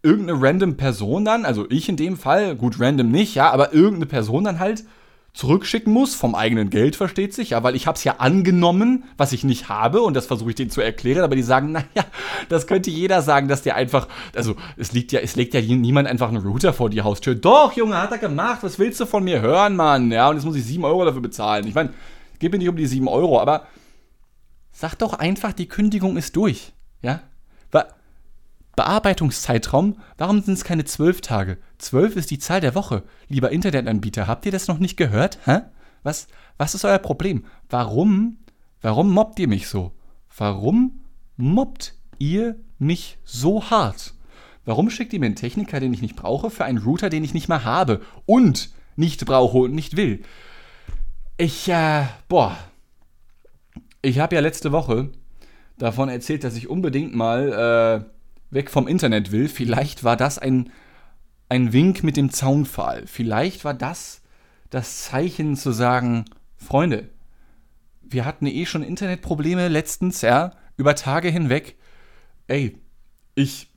irgendeine 0.03 0.43
random 0.43 0.77
Person 0.77 1.25
dann, 1.25 1.47
also 1.47 1.65
ich 1.71 1.89
in 1.89 1.97
dem 1.97 2.19
Fall, 2.19 2.55
gut, 2.55 2.79
random 2.81 3.11
nicht, 3.11 3.35
ja, 3.35 3.51
aber 3.51 3.73
irgendeine 3.73 4.07
Person 4.07 4.45
dann 4.45 4.59
halt 4.59 4.85
zurückschicken 5.33 5.93
muss, 5.93 6.15
vom 6.15 6.35
eigenen 6.35 6.71
Geld, 6.71 6.97
versteht 6.97 7.35
sich, 7.35 7.51
ja, 7.51 7.63
weil 7.63 7.77
ich 7.77 7.87
habe 7.87 7.97
es 7.97 8.05
ja 8.05 8.17
angenommen, 8.19 9.05
was 9.17 9.33
ich 9.33 9.45
nicht 9.45 9.69
habe 9.69 10.03
und 10.03 10.15
das 10.15 10.27
versuche 10.27 10.51
ich 10.51 10.57
denen 10.57 10.71
zu 10.71 10.81
erklären, 10.81 11.23
aber 11.23 11.37
die 11.37 11.43
sagen, 11.43 11.73
naja, 11.73 12.05
das 12.49 12.67
könnte 12.67 12.91
jeder 12.91 13.23
sagen, 13.23 13.49
dass 13.49 13.63
der 13.63 13.77
einfach, 13.77 14.09
also 14.35 14.57
es 14.77 14.93
liegt 14.93 15.13
ja, 15.13 15.21
es 15.21 15.37
legt 15.37 15.55
ja 15.55 15.61
niemand 15.61 16.09
einfach 16.09 16.29
einen 16.29 16.45
Router 16.45 16.73
vor 16.73 16.91
die 16.91 17.03
Haustür. 17.03 17.35
Doch, 17.35 17.73
Junge, 17.73 17.97
hat 17.97 18.13
er 18.13 18.19
gemacht, 18.19 18.63
was 18.63 18.79
willst 18.79 18.99
du 19.01 19.07
von 19.07 19.23
mir 19.23 19.41
hören, 19.41 19.77
Mann? 19.77 20.11
Ja, 20.11 20.29
und 20.29 20.37
jetzt 20.37 20.45
muss 20.45 20.57
ich 20.57 20.65
7 20.65 20.85
Euro 20.85 21.05
dafür 21.05 21.23
bezahlen. 21.23 21.67
Ich 21.67 21.75
meine, 21.75 21.93
geht 22.39 22.51
mir 22.51 22.59
nicht 22.59 22.69
um 22.69 22.77
die 22.77 22.87
7 22.87 23.07
Euro, 23.07 23.41
aber 23.41 23.67
sag 24.73 24.97
doch 24.97 25.15
einfach, 25.15 25.53
die 25.53 25.69
Kündigung 25.69 26.17
ist 26.17 26.35
durch, 26.35 26.73
ja? 27.03 27.21
Bearbeitungszeitraum, 28.81 29.99
warum 30.17 30.41
sind 30.41 30.55
es 30.55 30.65
keine 30.65 30.87
zwölf 30.87 31.21
Tage? 31.21 31.59
Zwölf 31.77 32.17
ist 32.17 32.31
die 32.31 32.39
Zahl 32.39 32.63
der 32.63 32.75
Woche. 32.75 33.03
Lieber 33.29 33.51
Internetanbieter, 33.51 34.27
habt 34.27 34.47
ihr 34.47 34.53
das 34.53 34.69
noch 34.69 34.79
nicht 34.79 34.97
gehört? 34.97 35.39
Hä? 35.45 35.59
Was, 36.03 36.29
was 36.57 36.75
ist 36.75 36.87
euer 36.87 36.97
Problem? 36.97 37.45
Warum, 37.69 38.39
warum 38.81 39.11
mobbt 39.13 39.39
ihr 39.39 39.49
mich 39.49 39.69
so? 39.69 39.93
Warum 40.35 41.03
mobbt 41.37 41.95
ihr 42.19 42.57
mich 42.79 43.19
so 43.23 43.69
hart? 43.69 44.15
Warum 44.65 44.89
schickt 44.89 45.13
ihr 45.13 45.21
mir 45.21 45.27
einen 45.27 45.37
Techniker, 45.37 45.79
den 45.79 45.93
ich 45.93 46.01
nicht 46.01 46.17
brauche, 46.17 46.49
für 46.49 46.65
einen 46.65 46.79
Router, 46.79 47.11
den 47.11 47.23
ich 47.23 47.35
nicht 47.35 47.49
mal 47.51 47.65
habe 47.65 48.01
und 48.25 48.71
nicht 48.97 49.27
brauche 49.27 49.59
und 49.59 49.75
nicht 49.75 49.99
will? 49.99 50.23
Ich, 51.37 51.69
äh, 51.69 52.05
boah. 52.29 52.57
Ich 54.01 54.21
habe 54.21 54.37
ja 54.37 54.41
letzte 54.41 54.73
Woche 54.73 55.11
davon 55.77 56.09
erzählt, 56.09 56.45
dass 56.45 56.57
ich 56.57 56.71
unbedingt 56.71 57.15
mal, 57.15 58.07
äh, 58.07 58.20
weg 58.51 58.71
vom 58.71 58.89
Internet 58.89 59.33
will. 59.33 59.49
Vielleicht 59.49 60.05
war 60.05 60.17
das 60.17 60.39
ein, 60.39 60.71
ein 61.49 61.73
Wink 61.73 62.03
mit 62.03 62.17
dem 62.17 62.31
Zaunpfahl. 62.31 63.07
Vielleicht 63.07 63.65
war 63.65 63.75
das 63.75 64.21
das 64.71 65.05
Zeichen 65.05 65.57
zu 65.57 65.73
sagen, 65.73 66.25
Freunde, 66.57 67.09
wir 68.03 68.25
hatten 68.25 68.47
eh 68.47 68.67
schon 68.67 68.83
Internetprobleme 68.83 69.69
letztens, 69.69 70.23
ja, 70.23 70.53
über 70.77 70.95
Tage 70.95 71.29
hinweg. 71.29 71.77
Ey, 72.47 72.79
ich, 73.35 73.69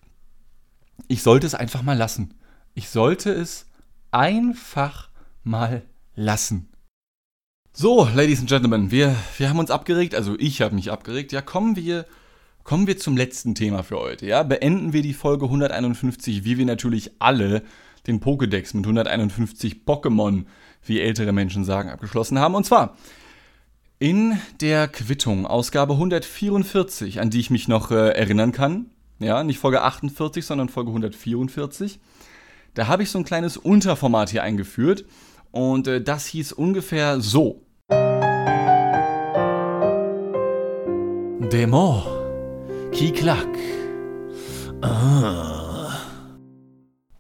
ich 1.08 1.24
sollte 1.24 1.48
es 1.48 1.56
einfach 1.56 1.82
mal 1.82 1.98
lassen. 1.98 2.36
Ich 2.76 2.90
sollte 2.90 3.32
es 3.32 3.68
einfach 4.12 5.10
mal 5.44 5.84
lassen. 6.16 6.70
So, 7.72 8.08
Ladies 8.14 8.40
and 8.40 8.50
Gentlemen, 8.50 8.92
wir, 8.92 9.16
wir 9.38 9.50
haben 9.50 9.60
uns 9.60 9.72
abgeregt, 9.72 10.14
also 10.14 10.36
ich 10.38 10.62
habe 10.62 10.76
mich 10.76 10.92
abgeregt. 10.92 11.32
Ja, 11.32 11.42
kommen 11.42 11.76
wir, 11.76 12.06
kommen 12.64 12.88
wir 12.88 12.98
zum 12.98 13.18
letzten 13.18 13.56
Thema 13.56 13.84
für 13.84 14.00
heute. 14.00 14.26
Ja, 14.26 14.44
beenden 14.44 14.94
wir 14.94 15.02
die 15.02 15.14
Folge 15.14 15.46
151, 15.46 16.46
wie 16.46 16.58
wir 16.58 16.66
natürlich 16.66 17.12
alle 17.20 17.64
den 18.08 18.20
Pokédex 18.20 18.76
mit 18.76 18.86
151 18.86 19.82
Pokémon, 19.86 20.46
wie 20.86 21.00
ältere 21.00 21.32
Menschen 21.32 21.64
sagen, 21.64 21.90
abgeschlossen 21.90 22.40
haben. 22.40 22.56
Und 22.56 22.66
zwar 22.66 22.98
in 24.00 24.38
der 24.60 24.88
Quittung, 24.88 25.46
Ausgabe 25.46 25.94
144, 25.94 27.22
an 27.22 27.30
die 27.30 27.40
ich 27.40 27.50
mich 27.50 27.68
noch 27.68 27.92
äh, 27.92 28.10
erinnern 28.10 28.52
kann. 28.52 28.88
Ja, 29.20 29.44
nicht 29.44 29.60
Folge 29.60 29.82
48, 29.82 30.46
sondern 30.46 30.68
Folge 30.68 30.90
144. 30.90 32.00
Da 32.74 32.88
habe 32.88 33.04
ich 33.04 33.12
so 33.12 33.20
ein 33.20 33.26
kleines 33.26 33.56
Unterformat 33.56 34.30
hier 34.30 34.44
eingeführt. 34.44 35.06
Und 35.52 35.88
äh, 35.88 36.02
das 36.02 36.26
hieß 36.26 36.52
ungefähr 36.52 37.22
so. 37.22 37.62
Dämon. 41.52 42.23
Kiklak. 42.94 43.48
Ah. 44.84 45.98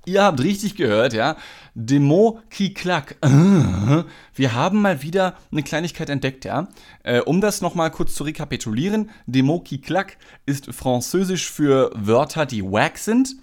Ihr 0.05 0.23
habt 0.23 0.39
richtig 0.43 0.75
gehört, 0.75 1.13
ja. 1.13 1.36
Demo 1.73 2.41
Kiklak. 2.51 3.17
Ah. 3.21 4.03
Wir 4.36 4.53
haben 4.53 4.81
mal 4.81 5.01
wieder 5.01 5.36
eine 5.51 5.63
Kleinigkeit 5.63 6.09
entdeckt, 6.09 6.45
ja. 6.45 6.67
Äh, 7.01 7.21
um 7.21 7.41
das 7.41 7.62
nochmal 7.62 7.89
kurz 7.89 8.13
zu 8.13 8.23
rekapitulieren. 8.23 9.09
Demo 9.25 9.62
Kiklak 9.62 10.17
ist 10.45 10.71
französisch 10.71 11.49
für 11.49 11.91
Wörter, 11.95 12.45
die 12.45 12.63
wack 12.63 12.99
sind. 12.99 13.36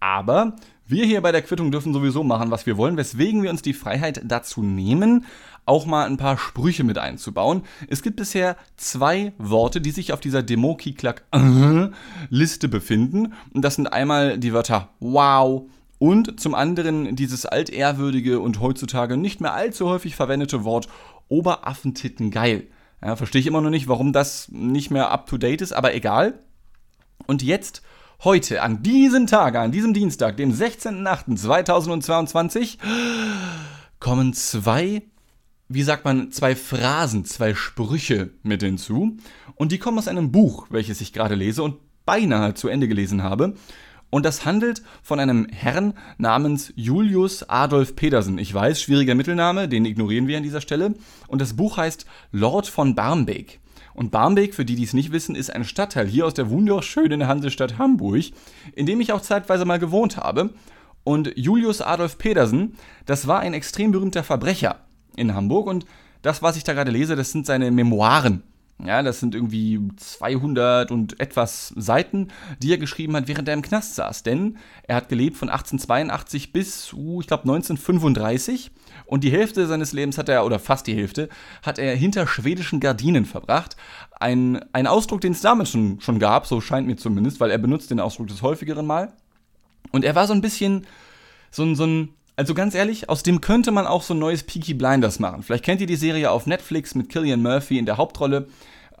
Aber 0.00 0.56
wir 0.90 1.06
hier 1.06 1.20
bei 1.20 1.30
der 1.32 1.42
Quittung 1.42 1.70
dürfen 1.70 1.92
sowieso 1.92 2.24
machen, 2.24 2.50
was 2.50 2.64
wir 2.66 2.76
wollen, 2.76 2.96
weswegen 2.96 3.42
wir 3.42 3.50
uns 3.50 3.62
die 3.62 3.74
Freiheit 3.74 4.22
dazu 4.24 4.62
nehmen, 4.62 5.24
auch 5.66 5.84
mal 5.86 6.06
ein 6.06 6.16
paar 6.16 6.38
Sprüche 6.38 6.84
mit 6.84 6.98
einzubauen. 6.98 7.62
Es 7.88 8.02
gibt 8.02 8.16
bisher 8.16 8.56
zwei 8.76 9.32
Worte, 9.38 9.80
die 9.80 9.92
sich 9.92 10.12
auf 10.12 10.20
dieser 10.20 10.42
Demoki-Klack-Liste 10.42 12.68
befinden. 12.68 13.34
Und 13.52 13.62
das 13.62 13.76
sind 13.76 13.92
einmal 13.92 14.38
die 14.38 14.52
Wörter 14.52 14.90
wow 15.00 15.68
und 15.98 16.40
zum 16.40 16.54
anderen 16.54 17.14
dieses 17.14 17.44
altehrwürdige 17.46 18.40
und 18.40 18.60
heutzutage 18.60 19.16
nicht 19.16 19.40
mehr 19.40 19.52
allzu 19.52 19.88
häufig 19.88 20.16
verwendete 20.16 20.64
Wort 20.64 20.88
Oberaffentitten 21.28 22.30
geil. 22.30 22.68
Ja, 23.02 23.16
verstehe 23.16 23.40
ich 23.40 23.46
immer 23.46 23.60
noch 23.60 23.70
nicht, 23.70 23.88
warum 23.88 24.12
das 24.12 24.48
nicht 24.50 24.90
mehr 24.90 25.10
up 25.10 25.26
to 25.26 25.38
date 25.38 25.62
ist, 25.62 25.72
aber 25.72 25.94
egal. 25.94 26.38
Und 27.26 27.42
jetzt 27.42 27.82
Heute, 28.22 28.60
an 28.60 28.82
diesem 28.82 29.26
Tag, 29.26 29.56
an 29.56 29.72
diesem 29.72 29.94
Dienstag, 29.94 30.36
dem 30.36 30.52
16.08.2022, 30.52 32.76
kommen 33.98 34.34
zwei, 34.34 35.04
wie 35.68 35.82
sagt 35.82 36.04
man, 36.04 36.30
zwei 36.30 36.54
Phrasen, 36.54 37.24
zwei 37.24 37.54
Sprüche 37.54 38.28
mit 38.42 38.62
hinzu. 38.62 39.16
Und 39.54 39.72
die 39.72 39.78
kommen 39.78 39.96
aus 39.96 40.06
einem 40.06 40.32
Buch, 40.32 40.66
welches 40.68 41.00
ich 41.00 41.14
gerade 41.14 41.34
lese 41.34 41.62
und 41.62 41.76
beinahe 42.04 42.52
zu 42.52 42.68
Ende 42.68 42.88
gelesen 42.88 43.22
habe. 43.22 43.54
Und 44.10 44.26
das 44.26 44.44
handelt 44.44 44.82
von 45.02 45.18
einem 45.18 45.46
Herrn 45.48 45.94
namens 46.18 46.74
Julius 46.76 47.48
Adolf 47.48 47.96
Pedersen. 47.96 48.36
Ich 48.36 48.52
weiß, 48.52 48.82
schwieriger 48.82 49.14
Mittelname, 49.14 49.66
den 49.66 49.86
ignorieren 49.86 50.26
wir 50.26 50.36
an 50.36 50.42
dieser 50.42 50.60
Stelle. 50.60 50.94
Und 51.26 51.40
das 51.40 51.56
Buch 51.56 51.78
heißt 51.78 52.04
Lord 52.32 52.66
von 52.66 52.94
Barmbek. 52.94 53.60
Und 53.94 54.10
Barmbek, 54.10 54.54
für 54.54 54.64
die, 54.64 54.76
die 54.76 54.84
es 54.84 54.92
nicht 54.92 55.12
wissen, 55.12 55.34
ist 55.34 55.52
ein 55.52 55.64
Stadtteil 55.64 56.06
hier 56.06 56.26
aus 56.26 56.34
der 56.34 56.50
wunderschönen 56.50 57.26
Hansestadt 57.26 57.78
Hamburg, 57.78 58.24
in 58.74 58.86
dem 58.86 59.00
ich 59.00 59.12
auch 59.12 59.20
zeitweise 59.20 59.64
mal 59.64 59.78
gewohnt 59.78 60.16
habe. 60.16 60.50
Und 61.04 61.32
Julius 61.36 61.80
Adolf 61.80 62.18
Pedersen, 62.18 62.76
das 63.06 63.26
war 63.26 63.40
ein 63.40 63.54
extrem 63.54 63.90
berühmter 63.90 64.22
Verbrecher 64.22 64.76
in 65.16 65.34
Hamburg 65.34 65.66
und 65.66 65.86
das, 66.22 66.42
was 66.42 66.56
ich 66.56 66.64
da 66.64 66.74
gerade 66.74 66.90
lese, 66.90 67.16
das 67.16 67.32
sind 67.32 67.46
seine 67.46 67.70
Memoiren. 67.70 68.42
Ja, 68.84 69.02
das 69.02 69.20
sind 69.20 69.34
irgendwie 69.34 69.78
200 69.96 70.90
und 70.90 71.20
etwas 71.20 71.74
Seiten, 71.76 72.28
die 72.62 72.72
er 72.72 72.78
geschrieben 72.78 73.14
hat, 73.14 73.28
während 73.28 73.46
er 73.48 73.54
im 73.54 73.62
Knast 73.62 73.94
saß. 73.94 74.22
Denn 74.22 74.56
er 74.84 74.96
hat 74.96 75.08
gelebt 75.08 75.36
von 75.36 75.50
1882 75.50 76.52
bis, 76.52 76.92
uh, 76.94 77.20
ich 77.20 77.26
glaube, 77.26 77.42
1935. 77.42 78.70
Und 79.10 79.24
die 79.24 79.32
Hälfte 79.32 79.66
seines 79.66 79.92
Lebens 79.92 80.16
hat 80.18 80.28
er, 80.28 80.46
oder 80.46 80.60
fast 80.60 80.86
die 80.86 80.94
Hälfte, 80.94 81.28
hat 81.64 81.80
er 81.80 81.96
hinter 81.96 82.28
schwedischen 82.28 82.78
Gardinen 82.78 83.24
verbracht. 83.24 83.76
Ein, 84.20 84.64
ein 84.72 84.86
Ausdruck, 84.86 85.20
den 85.20 85.32
es 85.32 85.40
damals 85.40 85.70
schon, 85.70 86.00
schon 86.00 86.20
gab, 86.20 86.46
so 86.46 86.60
scheint 86.60 86.86
mir 86.86 86.94
zumindest, 86.94 87.40
weil 87.40 87.50
er 87.50 87.58
benutzt 87.58 87.90
den 87.90 87.98
Ausdruck 87.98 88.28
des 88.28 88.40
häufigeren 88.40 88.86
Mal. 88.86 89.12
Und 89.90 90.04
er 90.04 90.14
war 90.14 90.28
so 90.28 90.32
ein 90.32 90.42
bisschen 90.42 90.86
so 91.50 91.64
ein, 91.64 91.74
so 91.74 91.88
ein 91.88 92.10
also 92.36 92.54
ganz 92.54 92.76
ehrlich, 92.76 93.08
aus 93.08 93.24
dem 93.24 93.40
könnte 93.40 93.72
man 93.72 93.88
auch 93.88 94.04
so 94.04 94.14
ein 94.14 94.20
neues 94.20 94.44
Peaky 94.44 94.74
Blinders 94.74 95.18
machen. 95.18 95.42
Vielleicht 95.42 95.64
kennt 95.64 95.80
ihr 95.80 95.88
die 95.88 95.96
Serie 95.96 96.30
auf 96.30 96.46
Netflix 96.46 96.94
mit 96.94 97.08
Killian 97.08 97.42
Murphy 97.42 97.78
in 97.78 97.86
der 97.86 97.96
Hauptrolle. 97.96 98.46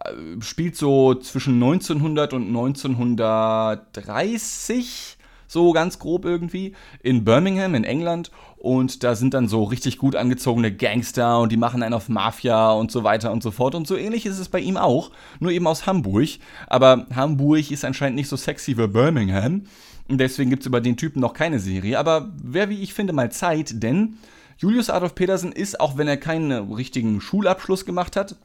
Äh, 0.04 0.42
spielt 0.42 0.74
so 0.74 1.14
zwischen 1.14 1.54
1900 1.54 2.32
und 2.32 2.48
1930, 2.48 5.18
so 5.50 5.72
ganz 5.72 5.98
grob 5.98 6.24
irgendwie, 6.24 6.74
in 7.02 7.24
Birmingham 7.24 7.74
in 7.74 7.82
England. 7.82 8.30
Und 8.56 9.02
da 9.02 9.16
sind 9.16 9.34
dann 9.34 9.48
so 9.48 9.64
richtig 9.64 9.98
gut 9.98 10.14
angezogene 10.14 10.72
Gangster 10.72 11.40
und 11.40 11.50
die 11.50 11.56
machen 11.56 11.82
einen 11.82 11.94
auf 11.94 12.08
Mafia 12.08 12.70
und 12.70 12.92
so 12.92 13.02
weiter 13.02 13.32
und 13.32 13.42
so 13.42 13.50
fort. 13.50 13.74
Und 13.74 13.86
so 13.86 13.96
ähnlich 13.96 14.26
ist 14.26 14.38
es 14.38 14.48
bei 14.48 14.60
ihm 14.60 14.76
auch, 14.76 15.10
nur 15.40 15.50
eben 15.50 15.66
aus 15.66 15.86
Hamburg. 15.86 16.28
Aber 16.68 17.06
Hamburg 17.14 17.70
ist 17.70 17.84
anscheinend 17.84 18.16
nicht 18.16 18.28
so 18.28 18.36
sexy 18.36 18.78
wie 18.78 18.86
Birmingham. 18.86 19.62
Und 20.08 20.18
deswegen 20.18 20.50
gibt 20.50 20.62
es 20.62 20.66
über 20.66 20.80
den 20.80 20.96
Typen 20.96 21.20
noch 21.20 21.34
keine 21.34 21.58
Serie. 21.58 21.98
Aber 21.98 22.30
wäre, 22.40 22.68
wie 22.68 22.82
ich 22.82 22.94
finde, 22.94 23.12
mal 23.12 23.32
Zeit, 23.32 23.82
denn 23.82 24.18
Julius 24.58 24.88
Adolf 24.88 25.16
Petersen 25.16 25.50
ist, 25.50 25.80
auch 25.80 25.96
wenn 25.96 26.06
er 26.06 26.16
keinen 26.16 26.72
richtigen 26.72 27.20
Schulabschluss 27.20 27.86
gemacht 27.86 28.14
hat, 28.14 28.36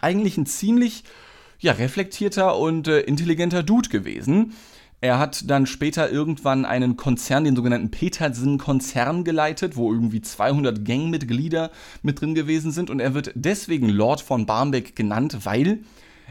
eigentlich 0.00 0.36
ein 0.36 0.46
ziemlich 0.46 1.02
ja, 1.58 1.72
reflektierter 1.72 2.56
und 2.56 2.86
äh, 2.86 3.00
intelligenter 3.00 3.64
Dude 3.64 3.88
gewesen. 3.88 4.52
Er 5.02 5.18
hat 5.18 5.48
dann 5.48 5.64
später 5.66 6.10
irgendwann 6.10 6.66
einen 6.66 6.96
Konzern, 6.96 7.44
den 7.44 7.56
sogenannten 7.56 7.90
Petersen-Konzern 7.90 9.24
geleitet, 9.24 9.76
wo 9.76 9.92
irgendwie 9.92 10.20
200 10.20 10.84
Gangmitglieder 10.84 11.70
mit 12.02 12.20
drin 12.20 12.34
gewesen 12.34 12.70
sind. 12.70 12.90
Und 12.90 13.00
er 13.00 13.14
wird 13.14 13.32
deswegen 13.34 13.88
Lord 13.88 14.20
von 14.20 14.44
Barmbek 14.44 14.94
genannt, 14.94 15.38
weil 15.44 15.80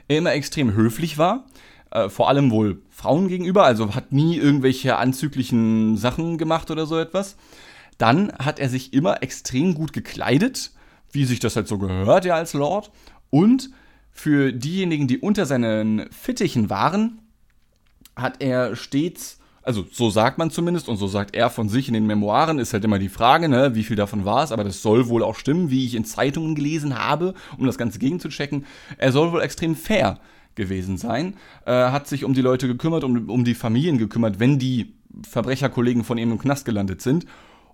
er 0.08 0.18
immer 0.20 0.34
extrem 0.34 0.74
höflich 0.74 1.18
war, 1.18 1.46
äh, 1.90 2.10
vor 2.10 2.30
allem 2.30 2.52
wohl 2.52 2.84
Frauen 2.90 3.28
gegenüber, 3.28 3.64
also 3.64 3.96
hat 3.96 4.12
nie 4.12 4.38
irgendwelche 4.38 4.98
anzüglichen 4.98 5.98
Sachen 5.98 6.38
gemacht 6.38 6.70
oder 6.70 6.86
so 6.86 7.00
etwas. 7.00 7.38
Dann 7.98 8.32
hat 8.38 8.60
er 8.60 8.70
sich 8.70 8.94
immer 8.94 9.24
extrem 9.24 9.74
gut 9.74 9.94
gekleidet, 9.94 10.72
wie 11.12 11.26
sich 11.26 11.40
das 11.40 11.56
halt 11.56 11.68
so 11.68 11.80
gehört, 11.80 12.26
ja, 12.26 12.36
als 12.36 12.54
Lord. 12.54 12.92
Und 13.32 13.72
für 14.12 14.54
diejenigen, 14.54 15.08
die 15.08 15.18
unter 15.18 15.48
seinen 15.48 16.12
Fittichen 16.12 16.70
waren, 16.70 17.20
hat 18.15 18.41
er 18.41 18.76
stets, 18.76 19.39
also 19.62 19.86
so 19.91 20.10
sagt 20.10 20.38
man 20.38 20.52
zumindest 20.52 20.89
und 20.89 20.98
so 20.98 21.08
sagt 21.08 21.36
er 21.36 21.50
von 21.50 21.69
sich 21.69 21.88
in 21.88 21.93
den 21.93 22.08
Memoiren, 22.08 22.60
ist 22.60 22.74
halt 22.74 22.84
immer 22.84 23.00
die 23.00 23.10
Frage, 23.10 23.50
ne, 23.50 23.76
wie 23.76 23.84
viel 23.84 23.95
davon 23.95 24.26
war 24.26 24.43
es, 24.43 24.52
aber 24.52 24.63
das 24.63 24.82
soll 24.82 25.10
wohl 25.10 25.24
auch 25.24 25.36
stimmen, 25.36 25.69
wie 25.69 25.86
ich 25.86 25.95
in 25.95 26.06
Zeitungen 26.06 26.56
gelesen 26.56 26.98
habe, 26.98 27.34
um 27.58 27.65
das 27.65 27.78
Ganze 27.78 28.00
gegenzuchecken. 28.00 28.65
Er 28.98 29.12
soll 29.12 29.32
wohl 29.32 29.41
extrem 29.41 29.76
fair 29.76 30.19
gewesen 30.56 30.98
sein, 30.98 31.36
äh, 31.65 31.72
hat 31.72 32.08
sich 32.08 32.26
um 32.26 32.34
die 32.34 32.41
Leute 32.41 32.67
gekümmert, 32.67 33.04
um, 33.04 33.30
um 33.30 33.43
die 33.43 33.56
Familien 33.56 33.98
gekümmert, 33.98 34.39
wenn 34.39 34.60
die 34.60 34.93
Verbrecherkollegen 35.28 36.04
von 36.04 36.17
ihm 36.17 36.32
im 36.32 36.39
Knast 36.39 36.65
gelandet 36.65 37.02
sind. 37.02 37.26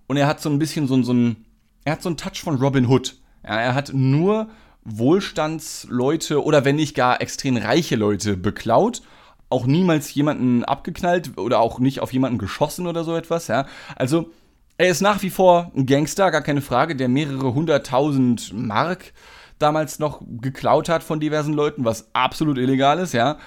Und 0.07 0.17
er 0.17 0.27
hat 0.27 0.41
so 0.41 0.49
ein 0.49 0.59
bisschen 0.59 0.87
so, 0.87 1.01
so 1.01 1.13
ein, 1.13 1.37
er 1.83 1.93
hat 1.93 2.01
so 2.01 2.09
einen 2.09 2.17
Touch 2.17 2.41
von 2.41 2.55
Robin 2.55 2.87
Hood. 2.87 3.15
Ja, 3.43 3.59
er 3.59 3.75
hat 3.75 3.93
nur 3.93 4.49
Wohlstandsleute 4.83 6.43
oder 6.43 6.63
wenn 6.63 6.75
nicht 6.75 6.95
gar 6.95 7.21
extrem 7.21 7.57
reiche 7.57 7.95
Leute 7.95 8.37
beklaut, 8.37 9.01
auch 9.49 9.65
niemals 9.65 10.13
jemanden 10.13 10.63
abgeknallt 10.63 11.37
oder 11.37 11.59
auch 11.59 11.79
nicht 11.79 11.99
auf 11.99 12.13
jemanden 12.13 12.37
geschossen 12.37 12.87
oder 12.87 13.03
so 13.03 13.15
etwas, 13.15 13.47
ja. 13.47 13.65
Also, 13.95 14.31
er 14.77 14.89
ist 14.89 15.01
nach 15.01 15.21
wie 15.21 15.29
vor 15.29 15.71
ein 15.75 15.85
Gangster, 15.85 16.31
gar 16.31 16.41
keine 16.41 16.61
Frage, 16.61 16.95
der 16.95 17.07
mehrere 17.07 17.53
hunderttausend 17.53 18.51
Mark 18.53 19.13
damals 19.59 19.99
noch 19.99 20.21
geklaut 20.41 20.89
hat 20.89 21.03
von 21.03 21.19
diversen 21.19 21.53
Leuten, 21.53 21.85
was 21.85 22.09
absolut 22.13 22.57
illegal 22.57 22.99
ist, 22.99 23.13
ja. 23.13 23.37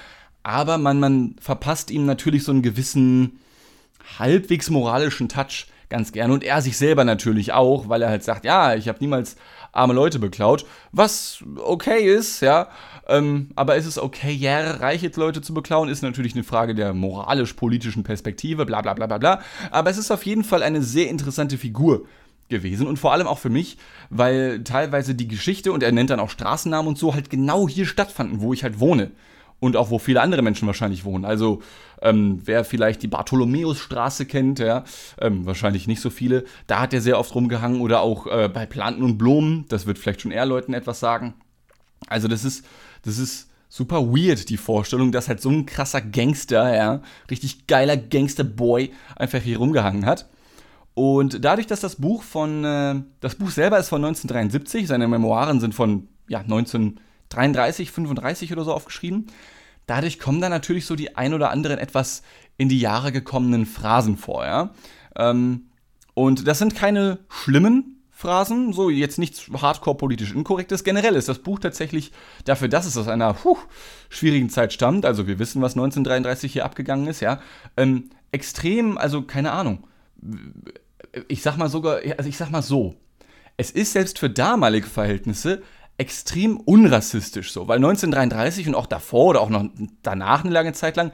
Aber 0.43 0.79
man, 0.79 1.01
man 1.01 1.37
verpasst 1.41 1.91
ihm 1.91 2.07
natürlich 2.07 2.45
so 2.45 2.53
einen 2.53 2.63
gewissen 2.63 3.41
halbwegs 4.19 4.71
moralischen 4.71 5.29
Touch 5.29 5.67
ganz 5.89 6.13
gerne 6.13 6.33
und 6.33 6.45
er 6.45 6.61
sich 6.63 6.77
selber 6.77 7.05
natürlich 7.05 7.53
auch, 7.53 7.89
weil 7.89 8.03
er 8.03 8.11
halt 8.11 8.25
sagt, 8.25 8.45
ja, 8.45 8.75
ich 8.75 8.89
habe 8.89 8.99
niemals 9.01 9.37
arme 9.73 9.95
Leute 9.95 10.19
beklaut, 10.19 10.67
was 10.93 11.43
okay 11.57 12.01
ist, 12.05 12.41
ja. 12.41 12.69
Ähm, 13.07 13.51
aber 13.55 13.77
ist 13.77 13.87
es 13.87 13.99
okay, 13.99 14.33
ja, 14.33 14.73
reiche 14.73 15.11
Leute 15.17 15.41
zu 15.41 15.55
beklauen, 15.55 15.89
ist 15.89 16.03
natürlich 16.03 16.35
eine 16.35 16.45
Frage 16.45 16.75
der 16.75 16.93
moralisch-politischen 16.93 18.03
Perspektive, 18.03 18.67
bla 18.67 18.83
bla 18.83 18.95
bla 18.95 19.07
bla 19.07 19.19
bla. 19.19 19.41
Aber 19.71 19.91
es 19.91 19.99
ist 19.99 20.11
auf 20.11 20.27
jeden 20.27 20.45
Fall 20.45 20.63
eine 20.63 20.83
sehr 20.83 21.09
interessante 21.09 21.57
Figur 21.57 22.07
gewesen 22.49 22.87
und 22.87 22.99
vor 22.99 23.13
allem 23.13 23.27
auch 23.27 23.39
für 23.39 23.51
mich, 23.51 23.79
weil 24.11 24.65
teilweise 24.65 25.15
die 25.15 25.29
Geschichte 25.29 25.73
und 25.73 25.83
er 25.83 25.93
nennt 25.93 26.11
dann 26.11 26.21
auch 26.21 26.31
Straßennamen 26.31 26.89
und 26.89 26.99
so 26.99 27.15
halt 27.15 27.31
genau 27.31 27.69
hier 27.69 27.87
stattfanden, 27.87 28.41
wo 28.41 28.53
ich 28.53 28.63
halt 28.63 28.81
wohne. 28.81 29.11
Und 29.61 29.77
auch 29.77 29.91
wo 29.91 29.99
viele 29.99 30.21
andere 30.21 30.43
Menschen 30.43 30.67
wahrscheinlich 30.67 31.05
wohnen. 31.05 31.25
Also 31.25 31.61
ähm, 32.01 32.41
wer 32.45 32.65
vielleicht 32.65 33.03
die 33.03 33.09
Bartholomäusstraße 33.09 34.27
kennt, 34.27 34.59
ja, 34.59 34.85
ähm, 35.21 35.47
wahrscheinlich 35.47 35.87
nicht 35.87 36.01
so 36.01 36.11
viele, 36.11 36.45
da 36.67 36.81
hat 36.81 36.95
er 36.95 37.01
sehr 37.01 37.19
oft 37.19 37.35
rumgehangen 37.35 37.81
oder 37.81 38.01
auch 38.01 38.27
äh, 38.27 38.49
bei 38.49 38.67
Planten 38.67 39.03
und 39.03 39.19
Blumen, 39.19 39.65
das 39.69 39.87
wird 39.87 39.99
vielleicht 39.99 40.21
schon 40.21 40.31
eher 40.31 40.47
Leuten 40.47 40.75
etwas 40.75 41.01
sagen. 41.01 41.35
Also 42.07 42.29
das 42.29 42.45
ist, 42.45 42.65
das 43.03 43.19
ist 43.19 43.49
super 43.69 44.07
weird, 44.07 44.49
die 44.49 44.57
Vorstellung, 44.57 45.13
dass 45.13 45.29
halt 45.29 45.41
so 45.41 45.51
ein 45.51 45.67
krasser 45.67 46.01
Gangster, 46.01 46.75
ja, 46.75 47.03
richtig 47.31 47.67
geiler 47.67 47.97
Gangsterboy 47.97 48.93
einfach 49.17 49.41
hier 49.41 49.59
rumgehangen 49.59 50.07
hat. 50.07 50.29
Und 50.95 51.45
dadurch, 51.45 51.67
dass 51.67 51.81
das 51.81 51.97
Buch 51.97 52.23
von, 52.23 52.65
äh, 52.65 52.97
das 53.21 53.37
Buch 53.37 53.51
selber 53.51 53.79
ist 53.79 53.89
von 53.89 54.05
1973, 54.05 54.87
seine 54.87 55.07
Memoiren 55.07 55.61
sind 55.61 55.75
von, 55.75 56.09
ja, 56.29 56.43
1933, 57.31 57.91
35 57.91 58.53
oder 58.53 58.65
so 58.65 58.73
aufgeschrieben, 58.73 59.27
dadurch 59.87 60.19
kommen 60.19 60.41
da 60.41 60.49
natürlich 60.49 60.87
so 60.87 60.97
die 60.97 61.17
ein 61.17 61.35
oder 61.35 61.51
anderen 61.51 61.79
etwas 61.79 62.23
in 62.57 62.69
die 62.69 62.81
Jahre 62.81 63.13
gekommenen 63.13 63.67
Phrasen 63.67 64.17
vor, 64.17 64.45
ja. 64.45 64.71
Ähm, 65.17 65.69
und 66.15 66.49
das 66.49 66.59
sind 66.59 66.75
keine 66.75 67.19
schlimmen 67.29 67.99
Phrasen, 68.11 68.73
so 68.73 68.91
jetzt 68.91 69.19
nichts 69.19 69.49
hardcore 69.63 69.97
politisch 69.97 70.33
inkorrektes. 70.33 70.83
Generell 70.83 71.15
ist 71.15 71.29
das 71.29 71.39
Buch 71.39 71.61
tatsächlich 71.61 72.11
dafür, 72.45 72.67
dass 72.67 72.85
es 72.85 72.97
aus 72.97 73.07
einer 73.07 73.33
puh, 73.35 73.57
schwierigen 74.09 74.51
Zeit 74.51 74.73
stammt, 74.73 75.07
also 75.07 75.29
wir 75.29 75.39
wissen, 75.39 75.63
was 75.63 75.75
1933 75.75 76.53
hier 76.53 76.65
abgegangen 76.65 77.07
ist, 77.07 77.21
ja, 77.21 77.41
ähm, 77.77 78.11
extrem, 78.33 78.99
also 78.99 79.23
keine 79.23 79.53
Ahnung. 79.53 79.87
Ich 81.29 81.43
sag 81.43 81.57
mal 81.57 81.69
sogar, 81.69 82.01
also 82.17 82.29
ich 82.29 82.37
sag 82.37 82.51
mal 82.51 82.63
so, 82.63 82.97
es 83.57 83.71
ist 83.71 83.93
selbst 83.93 84.19
für 84.19 84.29
damalige 84.29 84.89
Verhältnisse 84.89 85.63
extrem 85.99 86.59
unrassistisch 86.59 87.53
so, 87.53 87.69
weil 87.69 87.77
1933 87.77 88.69
und 88.69 88.75
auch 88.75 88.87
davor 88.87 89.27
oder 89.27 89.41
auch 89.41 89.51
noch 89.51 89.65
danach 90.03 90.45
eine 90.45 90.53
lange 90.53 90.73
Zeit 90.73 90.97
lang 90.97 91.13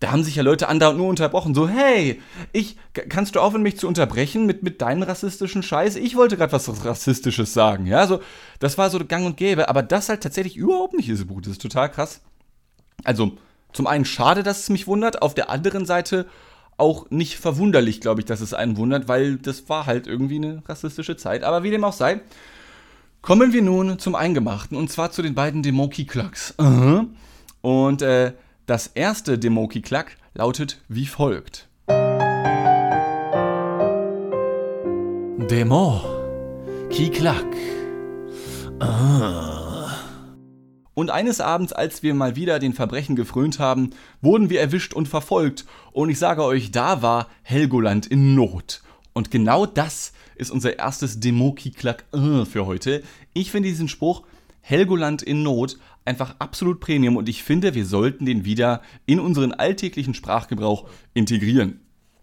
da 0.00 0.12
haben 0.12 0.24
sich 0.24 0.34
ja 0.34 0.42
Leute 0.42 0.68
andauernd 0.68 0.98
nur 0.98 1.08
unterbrochen. 1.08 1.54
So, 1.54 1.68
hey, 1.68 2.20
ich, 2.52 2.76
kannst 3.10 3.36
du 3.36 3.40
aufhören, 3.40 3.62
mich 3.62 3.78
zu 3.78 3.86
unterbrechen 3.86 4.46
mit, 4.46 4.62
mit 4.62 4.80
deinem 4.80 5.02
rassistischen 5.02 5.62
Scheiß? 5.62 5.96
Ich 5.96 6.16
wollte 6.16 6.38
gerade 6.38 6.52
was 6.52 6.84
Rassistisches 6.84 7.52
sagen. 7.52 7.84
Ja, 7.86 8.06
so, 8.06 8.20
das 8.60 8.78
war 8.78 8.88
so 8.88 8.98
gang 9.04 9.26
und 9.26 9.36
gäbe. 9.36 9.68
Aber 9.68 9.82
das 9.82 10.08
halt 10.08 10.22
tatsächlich 10.22 10.56
überhaupt 10.56 10.94
nicht 10.94 11.10
ist 11.10 11.28
Buch. 11.28 11.42
Das 11.42 11.52
ist 11.52 11.62
total 11.62 11.90
krass. 11.90 12.22
Also, 13.04 13.32
zum 13.74 13.86
einen 13.86 14.06
schade, 14.06 14.42
dass 14.42 14.60
es 14.60 14.70
mich 14.70 14.86
wundert. 14.86 15.20
Auf 15.20 15.34
der 15.34 15.50
anderen 15.50 15.84
Seite 15.84 16.26
auch 16.78 17.10
nicht 17.10 17.36
verwunderlich, 17.36 18.00
glaube 18.00 18.22
ich, 18.22 18.24
dass 18.24 18.40
es 18.40 18.54
einen 18.54 18.78
wundert, 18.78 19.06
weil 19.06 19.36
das 19.36 19.68
war 19.68 19.84
halt 19.84 20.06
irgendwie 20.06 20.36
eine 20.36 20.62
rassistische 20.66 21.18
Zeit. 21.18 21.44
Aber 21.44 21.62
wie 21.62 21.70
dem 21.70 21.84
auch 21.84 21.92
sei, 21.92 22.22
kommen 23.22 23.52
wir 23.52 23.62
nun 23.62 23.98
zum 23.98 24.14
Eingemachten. 24.14 24.76
Und 24.76 24.90
zwar 24.90 25.10
zu 25.10 25.22
den 25.22 25.34
beiden 25.34 25.62
Demonkey 25.62 26.04
Clucks. 26.04 26.54
Und, 27.60 28.02
äh, 28.02 28.32
das 28.70 28.86
erste 28.86 29.36
Demoki-Klack 29.36 30.16
lautet 30.32 30.80
wie 30.86 31.06
folgt. 31.06 31.68
Demo, 35.50 36.00
Kiklak. 36.88 37.56
Ah. 38.78 39.90
Und 40.94 41.10
eines 41.10 41.40
Abends, 41.40 41.72
als 41.72 42.04
wir 42.04 42.14
mal 42.14 42.36
wieder 42.36 42.60
den 42.60 42.72
Verbrechen 42.72 43.16
gefrönt 43.16 43.58
haben, 43.58 43.90
wurden 44.20 44.50
wir 44.50 44.60
erwischt 44.60 44.94
und 44.94 45.08
verfolgt. 45.08 45.64
Und 45.90 46.08
ich 46.08 46.20
sage 46.20 46.44
euch, 46.44 46.70
da 46.70 47.02
war 47.02 47.26
Helgoland 47.42 48.06
in 48.06 48.36
Not. 48.36 48.82
Und 49.20 49.30
genau 49.30 49.66
das 49.66 50.14
ist 50.36 50.50
unser 50.50 50.78
erstes 50.78 51.20
Demoki-Klack 51.20 52.06
äh, 52.14 52.46
für 52.46 52.64
heute. 52.64 53.02
Ich 53.34 53.50
finde 53.50 53.68
diesen 53.68 53.86
Spruch 53.86 54.22
Helgoland 54.62 55.20
in 55.20 55.42
Not 55.42 55.76
einfach 56.06 56.36
absolut 56.38 56.80
Premium 56.80 57.18
und 57.18 57.28
ich 57.28 57.42
finde, 57.42 57.74
wir 57.74 57.84
sollten 57.84 58.24
den 58.24 58.46
wieder 58.46 58.80
in 59.04 59.20
unseren 59.20 59.52
alltäglichen 59.52 60.14
Sprachgebrauch 60.14 60.88
integrieren. 61.12 61.80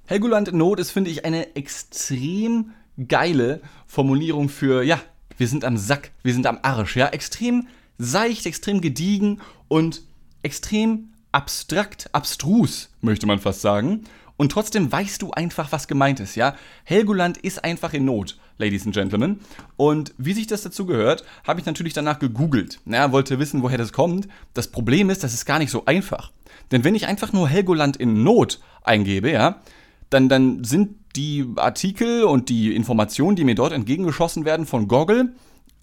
Helgoland 0.07 0.47
in 0.47 0.57
Not 0.57 0.79
ist, 0.79 0.89
finde 0.89 1.12
ich, 1.12 1.23
eine 1.23 1.55
extrem 1.55 2.71
geile 3.07 3.62
Formulierung 3.86 4.49
für, 4.49 4.81
ja, 4.81 4.99
wir 5.38 5.47
sind 5.47 5.65
am 5.65 5.77
Sack, 5.77 6.10
wir 6.23 6.33
sind 6.33 6.47
am 6.47 6.57
Arsch, 6.63 6.95
ja, 6.95 7.10
extrem 7.10 7.67
seicht, 7.99 8.47
extrem 8.47 8.81
gediegen 8.81 9.39
und 9.67 10.01
extrem 10.41 11.10
abstrakt, 11.31 12.10
abstrus, 12.13 12.89
möchte 13.01 13.27
man 13.27 13.38
fast 13.38 13.62
sagen. 13.62 14.05
Und 14.38 14.52
trotzdem 14.52 14.91
weißt 14.91 15.21
du 15.21 15.32
einfach, 15.32 15.71
was 15.71 15.88
gemeint 15.88 16.19
ist, 16.19 16.36
ja? 16.36 16.56
Helgoland 16.84 17.38
ist 17.38 17.63
einfach 17.63 17.93
in 17.93 18.06
Not. 18.06 18.38
Ladies 18.60 18.86
and 18.86 18.95
Gentlemen. 18.95 19.39
Und 19.76 20.13
wie 20.17 20.34
sich 20.34 20.47
das 20.47 20.63
dazu 20.63 20.86
gehört, 20.86 21.23
habe 21.45 21.60
ich 21.60 21.65
natürlich 21.65 21.93
danach 21.93 22.19
gegoogelt. 22.19 22.80
Na, 22.86 23.12
wollte 23.12 23.39
wissen, 23.39 23.62
woher 23.62 23.78
das 23.78 23.93
kommt. 23.93 24.28
Das 24.54 24.67
Problem 24.67 25.10
ist, 25.10 25.23
das 25.23 25.34
ist 25.34 25.45
gar 25.45 25.60
nicht 25.60 25.69
so 25.69 25.86
einfach. 25.86 26.32
Denn 26.71 26.84
wenn 26.84 26.95
ich 26.95 27.08
einfach 27.08 27.34
nur 27.34 27.47
Helgoland 27.47 27.97
in 27.97 28.23
Not 28.23 28.60
eingebe, 28.84 29.32
ja, 29.32 29.62
dann, 30.10 30.30
dann 30.30 30.63
sind 30.63 30.95
die 31.15 31.45
Artikel 31.56 32.23
und 32.23 32.50
die 32.50 32.76
Informationen, 32.76 33.36
die 33.36 33.43
mir 33.43 33.56
dort 33.56 33.73
entgegengeschossen 33.73 34.45
werden 34.45 34.65
von 34.65 34.88
Goggle, 34.88 35.34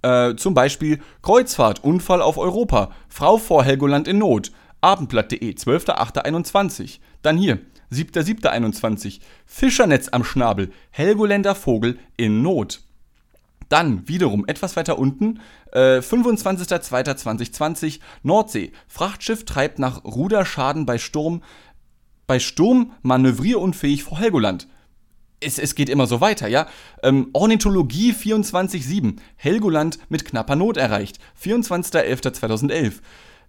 äh, 0.02 0.34
zum 0.36 0.54
Beispiel 0.54 1.00
Kreuzfahrt, 1.22 1.82
Unfall 1.82 2.22
auf 2.22 2.38
Europa, 2.38 2.90
Frau 3.08 3.38
vor 3.38 3.64
Helgoland 3.64 4.08
in 4.08 4.18
Not, 4.18 4.52
abendblatt.de, 4.84 5.52
12.08.21. 5.52 6.98
Dann 7.22 7.38
hier, 7.38 7.58
7.7.21. 7.90 9.20
Fischernetz 9.46 10.10
am 10.10 10.24
Schnabel. 10.24 10.70
Helgoländer 10.90 11.54
Vogel 11.54 11.98
in 12.18 12.42
Not. 12.42 12.82
Dann 13.70 14.06
wiederum 14.06 14.44
etwas 14.46 14.76
weiter 14.76 14.98
unten, 14.98 15.40
äh, 15.72 16.00
25.02.2020, 16.00 18.00
Nordsee. 18.22 18.72
Frachtschiff 18.86 19.46
treibt 19.46 19.78
nach 19.78 20.04
Ruderschaden 20.04 20.84
bei 20.84 20.98
Sturm, 20.98 21.42
bei 22.26 22.38
Sturm 22.38 22.92
manövrierunfähig 23.00 24.04
vor 24.04 24.18
Helgoland. 24.18 24.68
Es, 25.40 25.58
es 25.58 25.74
geht 25.74 25.88
immer 25.88 26.06
so 26.06 26.20
weiter, 26.20 26.46
ja. 26.46 26.66
Ähm, 27.02 27.30
Ornithologie 27.32 28.12
24.7. 28.12 29.16
Helgoland 29.36 29.98
mit 30.10 30.26
knapper 30.26 30.56
Not 30.56 30.76
erreicht. 30.76 31.18
24.11.2011. 31.42 33.00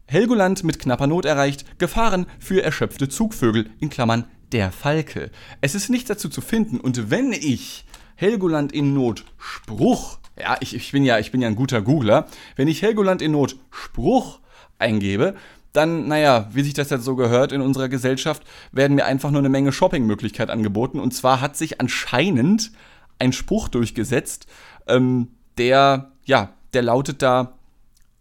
Helgoland 0.06 0.64
mit 0.64 0.80
knapper 0.80 1.08
Not 1.08 1.26
erreicht. 1.26 1.80
Gefahren 1.80 2.28
für 2.40 2.64
erschöpfte 2.64 3.10
Zugvögel 3.10 3.70
in 3.80 3.90
Klammern 3.90 4.26
der 4.52 4.72
Falke. 4.72 5.32
Es 5.62 5.76
ist 5.76 5.90
nichts 5.90 6.08
dazu 6.08 6.30
zu 6.30 6.42
finden 6.42 6.80
und 6.80 7.10
wenn 7.10 7.32
ich 7.32 7.86
Helgoland 8.16 8.72
in 8.72 8.94
Not 8.94 9.26
Spruch, 9.38 10.20
ja, 10.40 10.58
ich, 10.62 10.76
ich, 10.76 10.92
bin 10.92 11.04
ja, 11.04 11.20
ich 11.20 11.32
bin 11.32 11.42
ja 11.42 11.48
ein 11.48 11.56
guter 11.56 11.82
Googler, 11.82 12.28
wenn 12.56 12.68
ich 12.68 12.82
Helgoland 12.82 13.22
in 13.22 13.32
Not 13.32 13.58
Spruch 13.72 14.40
eingebe, 14.80 15.36
dann, 15.74 16.08
naja, 16.08 16.50
wie 16.54 16.62
sich 16.62 16.74
das 16.74 16.90
jetzt 16.90 17.04
so 17.04 17.16
gehört 17.16 17.52
in 17.52 17.62
unserer 17.62 17.90
Gesellschaft, 17.90 18.44
werden 18.72 18.96
mir 18.96 19.06
einfach 19.06 19.32
nur 19.32 19.40
eine 19.40 19.50
Menge 19.50 19.74
Shoppingmöglichkeit 19.74 20.50
angeboten. 20.50 21.00
Und 21.00 21.14
zwar 21.14 21.42
hat 21.42 21.58
sich 21.58 21.82
anscheinend 21.82 22.72
ein 23.20 23.34
Spruch 23.34 23.68
durchgesetzt, 23.68 24.48
ähm, 24.88 25.30
der, 25.58 26.12
ja, 26.24 26.54
der 26.74 26.82
lautet 26.82 27.22
da, 27.22 27.58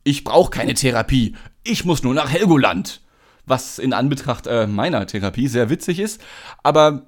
ich 0.03 0.25
brauche 0.25 0.51
keine 0.51 0.75
Therapie, 0.75 1.35
ich 1.65 1.85
muss 1.85 2.03
nur 2.03 2.15
nach 2.15 2.31
Helgoland 2.31 3.01
was 3.47 3.79
in 3.79 3.93
Anbetracht 3.93 4.47
äh, 4.47 4.67
meiner 4.67 5.07
Therapie 5.07 5.49
sehr 5.49 5.71
witzig 5.71 5.99
ist. 5.99 6.21
Aber 6.63 7.03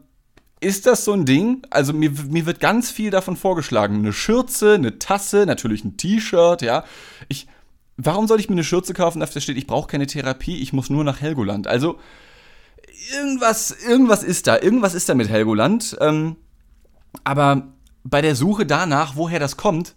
ist 0.60 0.86
das 0.86 1.04
so 1.04 1.12
ein 1.12 1.24
Ding? 1.24 1.62
Also 1.70 1.92
mir, 1.92 2.10
mir 2.10 2.46
wird 2.46 2.60
ganz 2.60 2.90
viel 2.90 3.10
davon 3.10 3.36
vorgeschlagen. 3.36 3.98
Eine 3.98 4.12
Schürze, 4.12 4.74
eine 4.74 4.98
Tasse, 4.98 5.44
natürlich 5.46 5.84
ein 5.84 5.96
T-Shirt, 5.96 6.62
ja. 6.62 6.84
Ich, 7.28 7.46
warum 7.96 8.26
soll 8.26 8.40
ich 8.40 8.48
mir 8.48 8.54
eine 8.54 8.64
Schürze 8.64 8.94
kaufen, 8.94 9.22
auf 9.22 9.30
der 9.30 9.40
steht, 9.40 9.58
ich 9.58 9.66
brauche 9.66 9.88
keine 9.88 10.06
Therapie, 10.06 10.60
ich 10.60 10.72
muss 10.72 10.90
nur 10.90 11.04
nach 11.04 11.20
Helgoland? 11.20 11.66
Also 11.66 11.98
irgendwas, 13.12 13.70
irgendwas 13.70 14.22
ist 14.22 14.46
da, 14.46 14.58
irgendwas 14.58 14.94
ist 14.94 15.08
da 15.08 15.14
mit 15.14 15.28
Helgoland. 15.28 15.96
Ähm, 16.00 16.36
aber 17.24 17.68
bei 18.04 18.22
der 18.22 18.36
Suche 18.36 18.66
danach, 18.66 19.16
woher 19.16 19.40
das 19.40 19.56
kommt, 19.56 19.94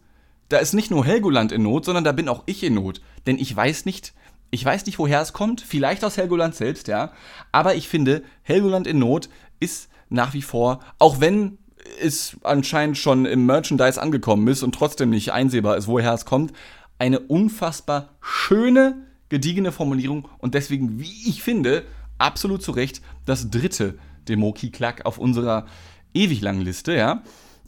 da 0.49 0.57
ist 0.57 0.73
nicht 0.73 0.89
nur 0.89 1.05
Helgoland 1.05 1.51
in 1.51 1.63
Not, 1.63 1.85
sondern 1.85 2.03
da 2.03 2.11
bin 2.11 2.27
auch 2.27 2.43
ich 2.47 2.63
in 2.63 2.73
Not. 2.73 3.01
Denn 3.27 3.37
ich 3.37 3.55
weiß 3.55 3.85
nicht, 3.85 4.13
ich 4.51 4.63
weiß 4.63 4.85
nicht, 4.85 4.99
woher 4.99 5.21
es 5.21 5.33
kommt, 5.33 5.61
vielleicht 5.61 6.03
aus 6.03 6.17
Helgoland 6.17 6.55
selbst, 6.55 6.87
ja. 6.87 7.11
Aber 7.51 7.75
ich 7.75 7.87
finde, 7.87 8.23
Helgoland 8.43 8.87
in 8.87 8.99
Not 8.99 9.29
ist 9.59 9.89
nach 10.09 10.33
wie 10.33 10.41
vor, 10.41 10.79
auch 10.97 11.19
wenn 11.19 11.57
es 12.01 12.37
anscheinend 12.43 12.97
schon 12.97 13.25
im 13.25 13.45
Merchandise 13.45 14.01
angekommen 14.01 14.47
ist 14.47 14.63
und 14.63 14.73
trotzdem 14.73 15.09
nicht 15.09 15.31
einsehbar 15.31 15.77
ist, 15.77 15.87
woher 15.87 16.13
es 16.13 16.25
kommt, 16.25 16.53
eine 16.97 17.19
unfassbar 17.19 18.17
schöne, 18.21 19.05
gediegene 19.29 19.71
Formulierung 19.71 20.27
und 20.39 20.55
deswegen, 20.55 20.99
wie 20.99 21.29
ich 21.29 21.41
finde, 21.43 21.85
absolut 22.17 22.61
zu 22.61 22.71
Recht 22.71 23.01
das 23.25 23.49
dritte 23.49 23.97
Demoki-Klack 24.27 25.05
auf 25.05 25.17
unserer 25.17 25.65
ewig 26.13 26.41
langen 26.41 26.61
Liste, 26.61 26.93
ja. 26.93 27.23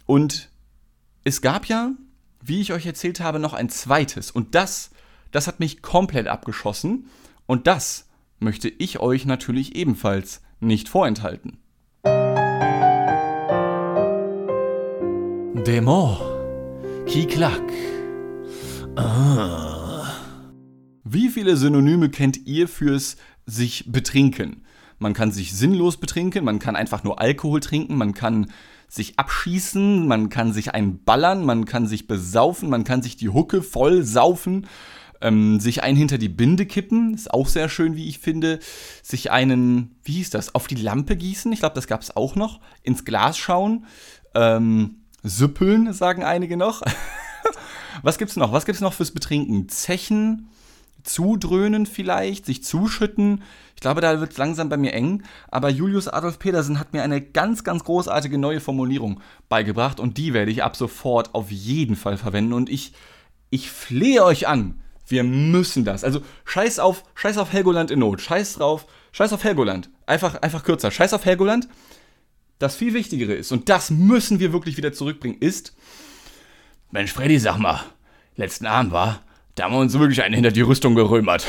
Und 0.05 0.49
es 1.23 1.41
gab 1.41 1.65
ja, 1.67 1.91
wie 2.43 2.61
ich 2.61 2.73
euch 2.73 2.85
erzählt 2.85 3.19
habe, 3.19 3.39
noch 3.39 3.53
ein 3.53 3.69
zweites 3.69 4.31
und 4.31 4.55
das 4.55 4.91
das 5.31 5.47
hat 5.47 5.59
mich 5.59 5.81
komplett 5.81 6.27
abgeschossen 6.27 7.07
und 7.45 7.67
das 7.67 8.07
möchte 8.39 8.69
ich 8.69 8.99
euch 8.99 9.25
natürlich 9.25 9.75
ebenfalls 9.75 10.41
nicht 10.59 10.89
vorenthalten. 10.89 11.57
Demo, 15.65 16.19
Kiklak. 17.05 17.61
Ah. 18.95 20.11
Wie 21.03 21.29
viele 21.29 21.55
Synonyme 21.57 22.09
kennt 22.09 22.45
ihr 22.47 22.67
fürs 22.67 23.17
sich 23.45 23.91
betrinken? 23.91 24.65
Man 24.97 25.13
kann 25.13 25.31
sich 25.31 25.53
sinnlos 25.53 25.97
betrinken, 25.97 26.45
man 26.45 26.59
kann 26.59 26.75
einfach 26.75 27.03
nur 27.03 27.19
Alkohol 27.19 27.59
trinken, 27.59 27.97
man 27.97 28.13
kann 28.13 28.51
sich 28.87 29.17
abschießen, 29.17 30.07
man 30.07 30.29
kann 30.29 30.53
sich 30.53 30.73
einballern, 30.73 31.45
man 31.45 31.65
kann 31.65 31.87
sich 31.87 32.07
besaufen, 32.07 32.69
man 32.69 32.83
kann 32.83 33.01
sich 33.01 33.17
die 33.17 33.29
Hucke 33.29 33.61
voll 33.61 34.03
saufen, 34.03 34.67
ähm, 35.21 35.59
sich 35.59 35.83
einen 35.83 35.97
hinter 35.97 36.17
die 36.17 36.29
Binde 36.29 36.65
kippen, 36.65 37.13
ist 37.13 37.33
auch 37.33 37.47
sehr 37.47 37.69
schön, 37.69 37.95
wie 37.95 38.07
ich 38.07 38.19
finde. 38.19 38.59
Sich 39.03 39.31
einen, 39.31 39.95
wie 40.03 40.13
hieß 40.13 40.29
das, 40.29 40.55
auf 40.55 40.67
die 40.67 40.75
Lampe 40.75 41.15
gießen, 41.15 41.51
ich 41.51 41.59
glaube, 41.59 41.75
das 41.75 41.87
gab 41.87 42.01
es 42.01 42.15
auch 42.15 42.35
noch, 42.35 42.59
ins 42.83 43.05
Glas 43.05 43.37
schauen, 43.37 43.85
ähm, 44.35 45.01
süppeln, 45.23 45.93
sagen 45.93 46.23
einige 46.23 46.57
noch. 46.57 46.81
Was 48.03 48.17
gibt's 48.17 48.35
noch? 48.35 48.51
Was 48.51 48.65
gibt's 48.65 48.81
noch 48.81 48.93
fürs 48.93 49.11
Betrinken? 49.11 49.69
Zechen, 49.69 50.49
zudröhnen 51.03 51.85
vielleicht, 51.85 52.45
sich 52.45 52.63
zuschütten. 52.63 53.43
Ich 53.75 53.81
glaube, 53.81 54.01
da 54.01 54.19
wird 54.19 54.31
es 54.31 54.37
langsam 54.37 54.69
bei 54.69 54.77
mir 54.77 54.93
eng. 54.93 55.23
Aber 55.49 55.69
Julius 55.69 56.07
Adolf 56.07 56.39
Petersen 56.39 56.79
hat 56.79 56.93
mir 56.93 57.03
eine 57.03 57.21
ganz, 57.21 57.63
ganz 57.63 57.83
großartige 57.83 58.37
neue 58.37 58.61
Formulierung 58.61 59.19
beigebracht 59.49 59.99
und 59.99 60.17
die 60.17 60.33
werde 60.33 60.51
ich 60.51 60.63
ab 60.63 60.75
sofort 60.75 61.35
auf 61.35 61.51
jeden 61.51 61.95
Fall 61.95 62.17
verwenden. 62.17 62.53
Und 62.53 62.69
ich, 62.69 62.93
ich 63.49 63.69
flehe 63.69 64.23
euch 64.23 64.47
an, 64.47 64.79
wir 65.11 65.23
müssen 65.23 65.85
das. 65.85 66.03
Also 66.03 66.21
scheiß 66.45 66.79
auf, 66.79 67.03
scheiß 67.15 67.37
auf 67.37 67.51
Helgoland 67.51 67.91
in 67.91 67.99
Not, 67.99 68.21
scheiß 68.21 68.55
drauf, 68.55 68.85
scheiß 69.11 69.33
auf 69.33 69.43
Helgoland. 69.43 69.89
Einfach, 70.05 70.41
einfach 70.41 70.63
kürzer, 70.63 70.91
scheiß 70.91 71.13
auf 71.13 71.25
Helgoland. 71.25 71.67
Das 72.59 72.75
viel 72.75 72.93
Wichtigere 72.93 73.33
ist, 73.33 73.51
und 73.51 73.69
das 73.69 73.89
müssen 73.89 74.39
wir 74.39 74.53
wirklich 74.53 74.77
wieder 74.77 74.93
zurückbringen, 74.93 75.37
ist, 75.39 75.73
Mensch, 76.91 77.11
Freddy, 77.11 77.39
sag 77.39 77.57
mal, 77.57 77.81
letzten 78.35 78.65
Abend 78.65 78.91
war, 78.91 79.21
da 79.55 79.63
haben 79.65 79.73
wir 79.73 79.79
uns 79.79 79.97
wirklich 79.97 80.21
einen 80.21 80.35
hinter 80.35 80.51
die 80.51 80.61
Rüstung 80.61 80.95
gerömert. 80.95 81.45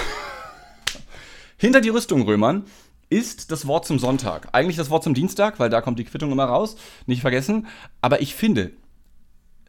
hinter 1.57 1.81
die 1.81 1.91
Rüstung 1.91 2.23
römern 2.23 2.65
ist 3.11 3.51
das 3.51 3.67
Wort 3.67 3.87
zum 3.87 3.99
Sonntag. 3.99 4.49
Eigentlich 4.53 4.77
das 4.77 4.89
Wort 4.89 5.05
zum 5.05 5.15
Dienstag, 5.15 5.59
weil 5.59 5.69
da 5.69 5.81
kommt 5.83 5.99
die 5.99 6.05
Quittung 6.05 6.33
immer 6.33 6.45
raus. 6.45 6.77
Nicht 7.07 7.21
vergessen. 7.21 7.67
Aber 8.01 8.23
ich 8.23 8.35
finde, 8.35 8.73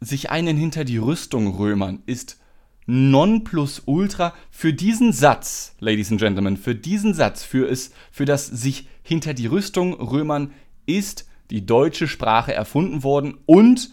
sich 0.00 0.30
einen 0.30 0.56
hinter 0.56 0.84
die 0.84 0.96
Rüstung 0.96 1.54
römern 1.56 2.02
ist 2.06 2.38
non 2.86 3.44
plus 3.44 3.82
ultra 3.86 4.34
für 4.50 4.72
diesen 4.72 5.12
Satz, 5.12 5.74
Ladies 5.80 6.10
and 6.10 6.20
Gentlemen, 6.20 6.56
für 6.56 6.74
diesen 6.74 7.14
Satz, 7.14 7.42
für 7.42 7.68
es, 7.68 7.92
für 8.10 8.24
das 8.24 8.46
sich 8.46 8.88
hinter 9.02 9.34
die 9.34 9.46
Rüstung 9.46 9.94
römern, 9.94 10.52
ist 10.86 11.28
die 11.50 11.64
deutsche 11.64 12.08
Sprache 12.08 12.52
erfunden 12.52 13.02
worden 13.02 13.38
und 13.46 13.92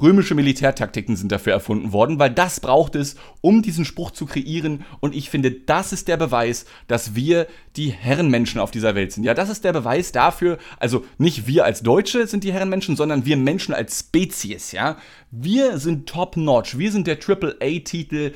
Römische 0.00 0.34
Militärtaktiken 0.34 1.14
sind 1.14 1.30
dafür 1.30 1.52
erfunden 1.52 1.92
worden, 1.92 2.18
weil 2.18 2.30
das 2.30 2.58
braucht 2.58 2.96
es, 2.96 3.14
um 3.40 3.62
diesen 3.62 3.84
Spruch 3.84 4.10
zu 4.10 4.26
kreieren. 4.26 4.84
Und 4.98 5.14
ich 5.14 5.30
finde, 5.30 5.52
das 5.52 5.92
ist 5.92 6.08
der 6.08 6.16
Beweis, 6.16 6.66
dass 6.88 7.14
wir 7.14 7.46
die 7.76 7.90
Herrenmenschen 7.90 8.60
auf 8.60 8.72
dieser 8.72 8.96
Welt 8.96 9.12
sind. 9.12 9.22
Ja, 9.22 9.34
das 9.34 9.50
ist 9.50 9.62
der 9.62 9.72
Beweis 9.72 10.10
dafür, 10.10 10.58
also 10.80 11.04
nicht 11.18 11.46
wir 11.46 11.64
als 11.64 11.82
Deutsche 11.82 12.26
sind 12.26 12.42
die 12.42 12.52
Herrenmenschen, 12.52 12.96
sondern 12.96 13.24
wir 13.24 13.36
Menschen 13.36 13.72
als 13.72 14.00
Spezies. 14.00 14.72
Ja, 14.72 14.96
wir 15.30 15.78
sind 15.78 16.08
top-notch. 16.08 16.76
Wir 16.76 16.90
sind 16.90 17.06
der 17.06 17.20
Triple-A-Titel 17.20 18.32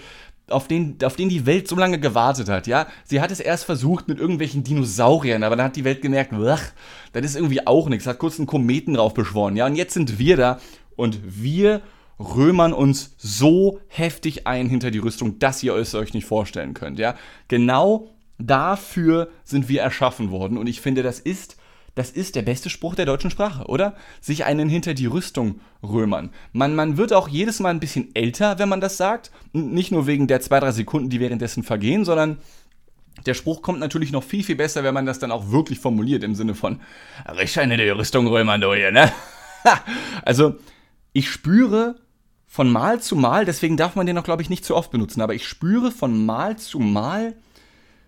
auf 0.51 0.68
den, 0.68 0.97
auf 1.03 1.16
den 1.16 1.29
die 1.29 1.44
Welt 1.44 1.68
so 1.68 1.77
lange 1.77 1.99
gewartet 1.99 2.49
hat, 2.49 2.66
ja. 2.66 2.87
Sie 3.05 3.21
hat 3.21 3.31
es 3.31 3.40
erst 3.40 3.64
versucht 3.64 4.09
mit 4.09 4.18
irgendwelchen 4.18 4.64
Dinosauriern, 4.64 5.42
aber 5.42 5.57
dann 5.57 5.66
hat 5.66 5.77
die 5.77 5.85
Welt 5.85 6.01
gemerkt, 6.01 6.33
ach, 6.33 6.73
das 7.12 7.25
ist 7.25 7.37
irgendwie 7.37 7.66
auch 7.66 7.88
nichts, 7.88 8.07
hat 8.07 8.18
kurz 8.18 8.38
einen 8.38 8.47
Kometen 8.47 8.94
drauf 8.94 9.12
beschworen, 9.12 9.57
ja. 9.57 9.66
Und 9.66 9.75
jetzt 9.75 9.94
sind 9.94 10.18
wir 10.18 10.37
da 10.37 10.59
und 10.99 11.21
wir 11.25 11.81
römern 12.19 12.73
uns 12.73 13.15
so 13.17 13.81
heftig 13.89 14.47
ein 14.47 14.69
hinter 14.69 14.91
die 14.91 14.99
Rüstung, 14.99 15.39
dass 15.39 15.63
ihr 15.63 15.75
es 15.77 15.95
euch 15.95 16.15
nicht 16.15 16.27
vorstellen 16.27 16.75
könnt. 16.75 16.99
Ja? 16.99 17.15
Genau 17.47 18.11
dafür 18.39 19.31
sind 19.45 19.69
wir 19.69 19.83
erschaffen 19.83 20.31
worden. 20.31 20.59
Und 20.59 20.67
ich 20.67 20.81
finde, 20.81 21.03
das 21.03 21.21
ist, 21.21 21.57
das 21.95 22.11
ist 22.11 22.37
der 22.37 22.43
beste 22.43 22.71
Spruch 22.71 22.95
der 22.95 23.07
deutschen 23.07 23.31
Sprache, 23.31 23.67
oder? 23.67 23.97
Sich 24.21 24.45
einen 24.45 24.69
hinter 24.69 24.95
die 24.95 25.07
Rüstung 25.07 25.61
römern. 25.83 26.31
Man, 26.53 26.75
man 26.75 26.97
wird 26.97 27.13
auch 27.13 27.29
jedes 27.29 27.61
Mal 27.61 27.71
ein 27.71 27.81
bisschen 27.81 28.15
älter, 28.15 28.59
wenn 28.59 28.69
man 28.69 28.81
das 28.81 28.97
sagt. 28.97 29.31
Nicht 29.53 29.93
nur 29.93 30.07
wegen 30.07 30.27
der 30.27 30.41
zwei, 30.41 30.61
drei 30.61 30.73
Sekunden, 30.73 31.11
die 31.11 31.21
währenddessen 31.21 31.63
vergehen, 31.63 32.05
sondern 32.05 32.39
der 33.27 33.35
Spruch 33.35 33.63
kommt 33.63 33.81
natürlich 33.81 34.13
noch 34.13 34.23
viel, 34.23 34.45
viel 34.45 34.55
besser, 34.57 34.85
wenn 34.85 34.95
man 34.95 35.07
das 35.07 35.19
dann 35.19 35.33
auch 35.33 35.51
wirklich 35.51 35.81
formuliert 35.81 36.23
im 36.23 36.37
Sinne 36.37 36.55
von, 36.55 36.81
richtig 37.29 37.61
eine 37.61 37.77
die 37.77 37.89
Rüstung 37.89 38.29
römern, 38.29 38.61
du 38.61 38.75
hier, 38.75 38.93
ne? 38.93 39.13
also, 40.25 40.55
ich 41.18 41.31
spüre 41.31 41.96
von 42.46 42.70
Mal 42.70 43.00
zu 43.00 43.14
Mal, 43.14 43.44
deswegen 43.44 43.76
darf 43.76 43.94
man 43.94 44.07
den 44.07 44.16
auch, 44.16 44.24
glaube 44.24 44.42
ich, 44.42 44.50
nicht 44.50 44.64
zu 44.64 44.74
oft 44.74 44.90
benutzen, 44.90 45.20
aber 45.20 45.35
ich 45.35 45.46
spüre 45.46 45.90
von 45.90 46.24
Mal 46.24 46.57
zu 46.57 46.78
Mal, 46.78 47.35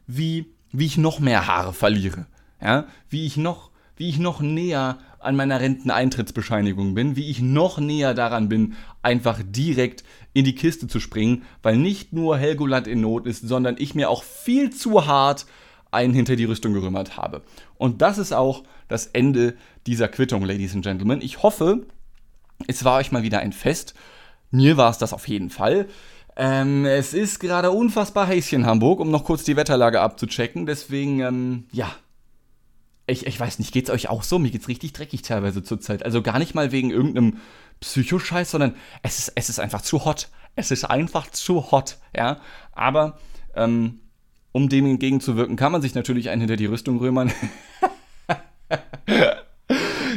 wie, 0.07 0.47
wie 0.73 0.87
ich 0.87 0.97
noch 0.97 1.21
mehr 1.21 1.47
Haare 1.47 1.73
verliere. 1.73 2.27
Ja? 2.61 2.87
Wie 3.09 3.27
ich 3.27 3.37
noch, 3.37 3.71
wie 3.97 4.09
ich 4.09 4.19
noch 4.19 4.41
näher 4.41 4.99
an 5.19 5.37
meiner 5.37 5.61
Renteneintrittsbescheinigung 5.61 6.95
bin, 6.95 7.17
wie 7.17 7.29
ich 7.31 7.41
noch 7.43 7.79
näher 7.79 8.15
daran 8.15 8.49
bin, 8.49 8.75
einfach 9.03 9.41
direkt 9.45 10.03
in 10.33 10.45
die 10.45 10.55
Kiste 10.55 10.89
zu 10.89 11.01
springen, 11.01 11.43
weil 11.63 11.77
nicht 11.77 12.13
nur 12.13 12.39
Helgoland 12.39 12.87
in 12.87 13.03
Not 13.03 13.27
ist, 13.27 13.47
sondern 13.47 13.77
ich 13.79 13.95
mir 13.95 14.09
auch 14.09 14.23
viel 14.23 14.71
zu 14.71 15.07
hart 15.07 15.45
einen 15.91 16.15
hinter 16.15 16.37
die 16.37 16.45
Rüstung 16.45 16.73
gerümmert 16.73 17.17
habe. 17.17 17.43
Und 17.77 18.01
das 18.01 18.17
ist 18.17 18.33
auch 18.33 18.63
das 18.89 19.07
Ende 19.07 19.57
dieser 19.87 20.09
Quittung, 20.09 20.45
Ladies 20.45 20.75
and 20.75 20.85
Gentlemen. 20.85 21.21
Ich 21.21 21.43
hoffe, 21.43 21.87
es 22.67 22.85
war 22.85 22.99
euch 22.99 23.13
mal 23.13 23.23
wieder 23.23 23.41
ein 23.41 23.53
Fest. 23.53 23.95
Mir 24.51 24.77
war 24.77 24.91
es 24.91 24.99
das 24.99 25.13
auf 25.13 25.29
jeden 25.29 25.51
Fall. 25.51 25.89
Ähm, 26.37 26.85
es 26.85 27.13
ist 27.13 27.39
gerade 27.39 27.71
unfassbar 27.71 28.27
heiß 28.27 28.47
hier 28.47 28.59
in 28.59 28.67
Hamburg, 28.67 29.01
um 29.01 29.11
noch 29.11 29.25
kurz 29.25 29.45
die 29.45 29.57
Wetterlage 29.57 30.01
abzuchecken. 30.01 30.67
Deswegen, 30.67 31.21
ähm, 31.21 31.65
ja. 31.73 31.91
Ich, 33.07 33.27
ich 33.27 33.39
weiß 33.41 33.59
nicht, 33.59 33.73
geht's 33.73 33.91
euch 33.91 34.09
auch 34.09 34.23
so? 34.23 34.39
Mir 34.39 34.51
geht's 34.51 34.69
richtig 34.69 34.93
dreckig 34.93 35.23
teilweise 35.23 35.63
zurzeit. 35.63 36.05
Also 36.05 36.23
gar 36.23 36.39
nicht 36.39 36.55
mal 36.55 36.71
wegen 36.71 36.91
irgendeinem 36.91 37.39
Psychoscheiß, 37.81 38.53
sondern 38.53 38.77
es 39.03 39.19
ist, 39.19 39.33
es 39.35 39.49
ist 39.49 39.59
einfach 39.59 39.83
zu 39.83 40.05
hot. 40.05 40.29
Es 40.55 40.71
ist 40.71 40.85
einfach 40.85 41.29
zu 41.31 41.73
hot, 41.73 41.99
ja. 42.17 42.41
Aber, 42.73 43.19
ähm, 43.55 44.01
um 44.53 44.69
dem 44.69 44.87
entgegenzuwirken, 44.87 45.57
kann 45.57 45.73
man 45.73 45.83
sich 45.83 45.95
natürlich 45.95 46.31
einen 46.31 46.41
hinter 46.41 46.57
die 46.57 46.67
Rüstung 46.67 46.99
römern. 46.99 47.33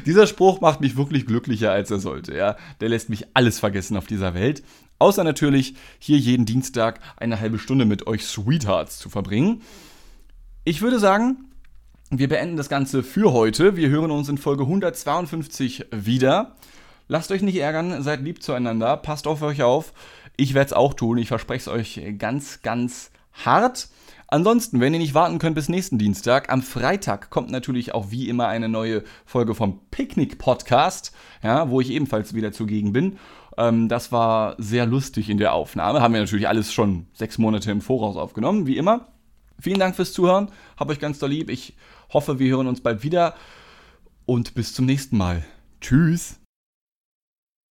Dieser 0.05 0.27
Spruch 0.27 0.61
macht 0.61 0.81
mich 0.81 0.97
wirklich 0.97 1.25
glücklicher, 1.25 1.71
als 1.71 1.91
er 1.91 1.99
sollte. 1.99 2.35
Ja? 2.35 2.57
Der 2.81 2.89
lässt 2.89 3.09
mich 3.09 3.27
alles 3.33 3.59
vergessen 3.59 3.97
auf 3.97 4.05
dieser 4.05 4.33
Welt. 4.33 4.63
Außer 4.99 5.23
natürlich, 5.23 5.75
hier 5.99 6.17
jeden 6.17 6.45
Dienstag 6.45 6.99
eine 7.17 7.39
halbe 7.39 7.59
Stunde 7.59 7.85
mit 7.85 8.07
euch 8.07 8.25
Sweethearts 8.25 8.99
zu 8.99 9.09
verbringen. 9.09 9.61
Ich 10.63 10.81
würde 10.81 10.99
sagen, 10.99 11.49
wir 12.09 12.29
beenden 12.29 12.57
das 12.57 12.69
Ganze 12.69 13.03
für 13.03 13.33
heute. 13.33 13.75
Wir 13.75 13.89
hören 13.89 14.11
uns 14.11 14.29
in 14.29 14.37
Folge 14.37 14.63
152 14.63 15.87
wieder. 15.91 16.55
Lasst 17.07 17.31
euch 17.31 17.41
nicht 17.41 17.57
ärgern, 17.57 18.01
seid 18.01 18.21
lieb 18.21 18.41
zueinander, 18.41 18.95
passt 18.97 19.27
auf 19.27 19.41
euch 19.41 19.61
auf. 19.61 19.93
Ich 20.37 20.53
werde 20.53 20.67
es 20.67 20.73
auch 20.73 20.93
tun, 20.93 21.17
ich 21.17 21.27
verspreche 21.27 21.61
es 21.61 21.67
euch 21.67 22.01
ganz, 22.17 22.61
ganz 22.61 23.11
hart. 23.33 23.89
Ansonsten, 24.33 24.79
wenn 24.79 24.95
ihr 24.95 24.99
nicht 24.99 25.13
warten 25.13 25.37
könnt 25.37 25.53
bis 25.53 25.69
nächsten 25.69 25.99
Dienstag, 25.99 26.51
am 26.51 26.63
Freitag 26.63 27.29
kommt 27.29 27.51
natürlich 27.51 27.93
auch 27.93 28.09
wie 28.09 28.29
immer 28.29 28.47
eine 28.47 28.67
neue 28.67 29.03
Folge 29.27 29.53
vom 29.53 29.79
Picknick 29.91 30.39
Podcast, 30.39 31.13
ja, 31.43 31.69
wo 31.69 31.79
ich 31.81 31.91
ebenfalls 31.91 32.33
wieder 32.33 32.51
zugegen 32.51 32.93
bin. 32.93 33.19
Ähm, 33.59 33.89
das 33.89 34.11
war 34.11 34.55
sehr 34.57 34.87
lustig 34.87 35.29
in 35.29 35.37
der 35.37 35.53
Aufnahme. 35.53 36.01
Haben 36.01 36.15
wir 36.15 36.21
natürlich 36.21 36.47
alles 36.47 36.73
schon 36.73 37.05
sechs 37.13 37.37
Monate 37.37 37.69
im 37.69 37.81
Voraus 37.81 38.17
aufgenommen, 38.17 38.65
wie 38.65 38.77
immer. 38.77 39.09
Vielen 39.59 39.77
Dank 39.77 39.95
fürs 39.95 40.13
Zuhören. 40.13 40.49
Hab 40.77 40.89
euch 40.89 40.99
ganz 40.99 41.19
doll 41.19 41.29
lieb. 41.29 41.51
Ich 41.51 41.75
hoffe, 42.11 42.39
wir 42.39 42.49
hören 42.49 42.65
uns 42.65 42.81
bald 42.81 43.03
wieder. 43.03 43.35
Und 44.25 44.55
bis 44.55 44.73
zum 44.73 44.87
nächsten 44.87 45.15
Mal. 45.15 45.45
Tschüss. 45.79 46.42